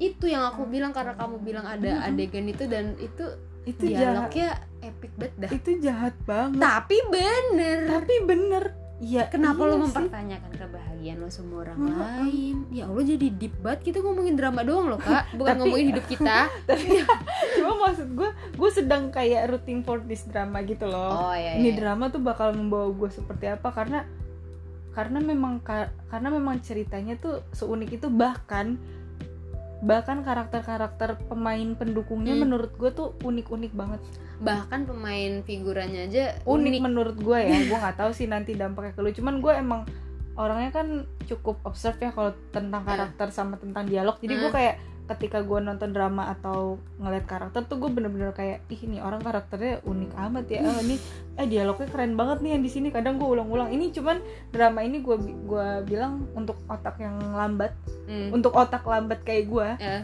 Itu 0.00 0.24
yang 0.24 0.42
aku 0.46 0.64
bilang 0.64 0.90
karena 0.90 1.12
kamu 1.12 1.36
bilang 1.38 1.62
ada 1.62 2.02
adegan 2.02 2.44
itu 2.44 2.64
Dan 2.64 2.96
itu 2.96 3.24
itu 3.62 3.84
jahat. 3.86 4.00
dialognya 4.00 4.48
epic 4.80 5.12
banget 5.14 5.34
dah. 5.36 5.50
Itu 5.52 5.70
jahat 5.78 6.14
banget. 6.24 6.56
Tapi 6.58 6.96
bener. 7.06 7.78
Tapi 7.86 8.14
bener. 8.24 8.64
Iya 8.98 9.28
Kenapa 9.28 9.56
iya 9.58 9.70
lo 9.70 9.74
sih. 9.74 9.82
mempertanyakan 9.86 10.52
kebahagiaan 10.54 11.18
lo 11.18 11.28
sama 11.28 11.54
orang 11.58 11.76
Mm-mm. 11.78 11.96
lain? 11.98 12.56
Ya 12.68 12.84
Allah 12.84 13.00
jadi 13.02 13.26
deep 13.30 13.56
banget 13.58 13.80
kita 13.82 13.98
ngomongin 13.98 14.36
drama 14.36 14.60
doang 14.60 14.88
loh 14.88 14.96
kak. 14.98 15.24
Bukan 15.38 15.44
Tapi- 15.46 15.60
ngomongin 15.62 15.86
hidup 15.90 16.04
kita. 16.06 16.52
Cuma 17.56 17.72
maksud 17.80 18.08
gue 18.10 18.28
gue 18.52 18.70
sedang 18.70 19.08
kayak 19.08 19.48
rooting 19.48 19.80
for 19.80 20.00
this 20.00 20.24
drama 20.24 20.60
gitu 20.62 20.84
loh. 20.84 21.16
Oh 21.22 21.34
iya 21.34 21.56
ini 21.56 21.72
drama 21.72 22.08
tuh 22.08 22.20
bakal 22.20 22.52
membawa 22.52 22.88
gue 22.90 23.08
seperti 23.10 23.48
apa? 23.48 23.68
Karena 23.70 24.04
karena 24.90 25.18
memang 25.18 25.60
ka- 25.60 25.92
karena 26.06 26.28
memang 26.28 26.58
ceritanya 26.58 27.14
tuh 27.14 27.40
seunik 27.50 27.94
itu 27.94 28.08
bahkan 28.08 28.76
bahkan 29.80 30.20
karakter-karakter 30.20 31.16
pemain 31.26 31.72
pendukungnya 31.72 32.36
Hmm. 32.36 32.44
menurut 32.44 32.72
gue 32.76 32.90
tuh 32.90 33.16
unik-unik 33.20 33.72
banget. 33.72 34.00
Bahkan 34.40 34.84
pemain 34.84 35.40
figurannya 35.40 36.04
aja 36.04 36.36
unik, 36.42 36.68
unik, 36.68 36.80
menurut 36.80 37.16
gue 37.16 37.38
ya. 37.40 37.56
Gue 37.68 37.78
nggak 37.78 37.96
tahu 37.96 38.10
sih 38.12 38.24
nanti 38.24 38.52
dampaknya 38.52 38.92
ke 38.92 39.00
lu. 39.00 39.10
Cuman 39.10 39.40
gue 39.40 39.52
emang 39.52 39.88
orangnya 40.36 40.70
kan 40.70 40.86
cukup 41.24 41.60
observe 41.64 41.96
ya 41.98 42.12
kalau 42.12 42.32
tentang 42.50 42.84
karakter 42.84 43.28
sama 43.28 43.56
tentang 43.56 43.84
dialog. 43.84 44.16
Jadi 44.20 44.34
gue 44.36 44.48
Hmm. 44.48 44.56
kayak 44.56 44.74
ketika 45.10 45.42
gue 45.42 45.58
nonton 45.58 45.90
drama 45.90 46.30
atau 46.30 46.78
ngeliat 46.96 47.26
karakter 47.26 47.66
tuh 47.66 47.82
gue 47.82 47.90
bener-bener 47.90 48.30
kayak 48.30 48.62
ih 48.70 48.78
ini 48.86 49.02
orang 49.02 49.18
karakternya 49.18 49.82
unik 49.82 50.10
amat 50.14 50.46
ya. 50.46 50.60
Oh, 50.62 50.78
ini 50.78 50.96
eh 51.34 51.46
dialognya 51.46 51.90
keren 51.90 52.14
banget 52.14 52.38
nih 52.40 52.54
yang 52.54 52.62
di 52.62 52.70
sini. 52.70 52.88
Kadang 52.94 53.18
gue 53.18 53.26
ulang-ulang 53.26 53.74
ini 53.74 53.90
cuman 53.90 54.22
drama 54.48 54.86
ini 54.86 55.02
gue 55.02 55.16
gua 55.44 55.82
bilang 55.82 56.30
untuk 56.32 56.62
otak 56.70 57.02
yang 57.02 57.18
lambat 57.34 57.74
Hmm. 58.06 58.30
untuk 58.30 58.54
otak 58.54 58.82
lambat 58.82 59.22
kayak 59.22 59.46
gue 59.46 59.68
Ya. 59.78 60.02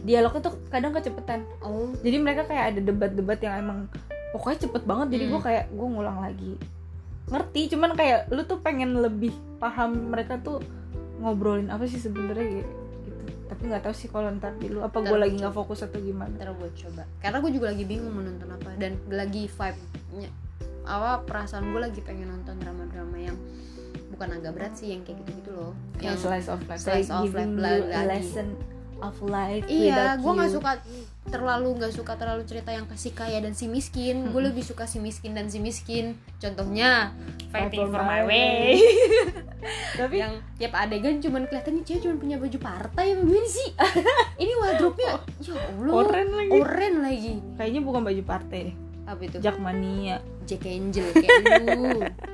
dialognya 0.00 0.40
tuh 0.42 0.54
kadang 0.68 0.92
kecepetan. 0.92 1.44
Oh. 1.60 1.92
Jadi 2.00 2.16
mereka 2.20 2.44
kayak 2.44 2.76
ada 2.76 2.80
debat-debat 2.80 3.40
yang 3.40 3.54
emang 3.58 3.78
pokoknya 4.32 4.68
cepet 4.68 4.82
banget. 4.84 5.16
Jadi 5.16 5.24
gue 5.28 5.40
Hmm. 5.40 5.48
kayak 5.48 5.64
gue 5.68 5.86
ngulang 5.88 6.18
lagi. 6.20 6.52
Ngerti 7.28 7.72
cuman 7.72 7.92
kayak 7.92 8.28
lu 8.28 8.44
tuh 8.44 8.60
pengen 8.60 9.00
lebih 9.00 9.32
paham 9.56 10.12
mereka 10.12 10.36
tuh 10.40 10.60
ngobrolin 11.20 11.68
apa 11.68 11.84
sih 11.84 11.96
sebenarnya 11.96 12.60
gitu 12.60 12.83
tapi 13.54 13.70
nggak 13.70 13.82
tahu 13.86 13.94
sih 13.94 14.10
kalau 14.10 14.34
ntar 14.34 14.58
di 14.58 14.66
lu 14.66 14.82
apa 14.82 14.98
gue 14.98 15.14
lagi 15.14 15.38
nggak 15.38 15.54
fokus 15.54 15.86
atau 15.86 16.02
gimana. 16.02 16.34
Ntar 16.34 16.50
gue 16.58 16.70
coba. 16.74 17.06
Karena 17.22 17.38
gue 17.38 17.50
juga 17.54 17.66
lagi 17.70 17.84
bingung 17.86 18.10
mau 18.10 18.26
nonton 18.26 18.50
apa 18.50 18.74
Dan 18.74 18.98
lagi 19.06 19.46
vibe-nya 19.46 20.30
Apa 20.82 21.22
perasaan 21.22 21.70
gue 21.70 21.80
lagi 21.80 22.00
pengen 22.02 22.34
nonton 22.34 22.58
drama-drama 22.58 23.16
yang 23.16 23.38
bukan 24.10 24.28
agak 24.34 24.52
berat 24.58 24.74
sih 24.74 24.90
yang 24.90 25.06
kayak 25.06 25.22
gitu 25.22 25.30
gitu 25.38 25.50
loh. 25.54 25.72
Yang 26.02 26.26
slice 26.26 26.48
of 26.50 26.60
life 26.66 26.82
slice 26.82 27.10
of 27.14 27.30
life 27.30 27.58
lagi. 27.58 28.06
lesson 28.10 28.48
of 29.02 29.16
life 29.26 29.66
iya 29.66 30.16
gue 30.16 30.32
nggak 30.32 30.52
suka 30.54 30.72
terlalu 31.28 31.80
nggak 31.80 31.92
suka 31.96 32.20
terlalu 32.20 32.44
cerita 32.44 32.70
yang 32.72 32.84
kasih 32.84 33.12
kaya 33.16 33.40
dan 33.40 33.56
si 33.56 33.64
miskin. 33.70 34.28
Gue 34.28 34.44
lebih 34.44 34.60
suka 34.60 34.84
si 34.84 35.00
miskin 35.00 35.32
dan 35.32 35.48
si 35.48 35.60
miskin. 35.60 36.20
Contohnya 36.36 37.16
fighting 37.48 37.88
for 37.88 38.04
my 38.04 38.24
way. 38.28 38.76
tapi 40.00 40.20
yang 40.20 40.44
tiap 40.60 40.76
adegan 40.76 41.24
cuman 41.24 41.48
kelihatan 41.48 41.80
nih 41.80 41.84
cewek 41.88 42.00
cuman 42.04 42.16
punya 42.20 42.36
baju 42.36 42.58
partai 42.60 43.06
gimana 43.16 43.48
sih? 43.48 43.68
Ini 44.42 44.52
wardrobe-nya 44.60 45.08
ya 45.40 45.54
allah 45.56 45.92
oren 46.04 46.28
lagi. 46.28 46.50
oren 46.52 46.94
lagi. 47.00 47.34
Kayaknya 47.56 47.80
bukan 47.80 48.02
baju 48.04 48.22
partai 48.26 48.58
deh. 48.72 48.76
Apa 49.04 49.20
itu? 49.24 49.36
Jackmania 49.40 50.16
Jack 50.44 50.68
Angel 50.68 51.08
kayak 51.12 52.32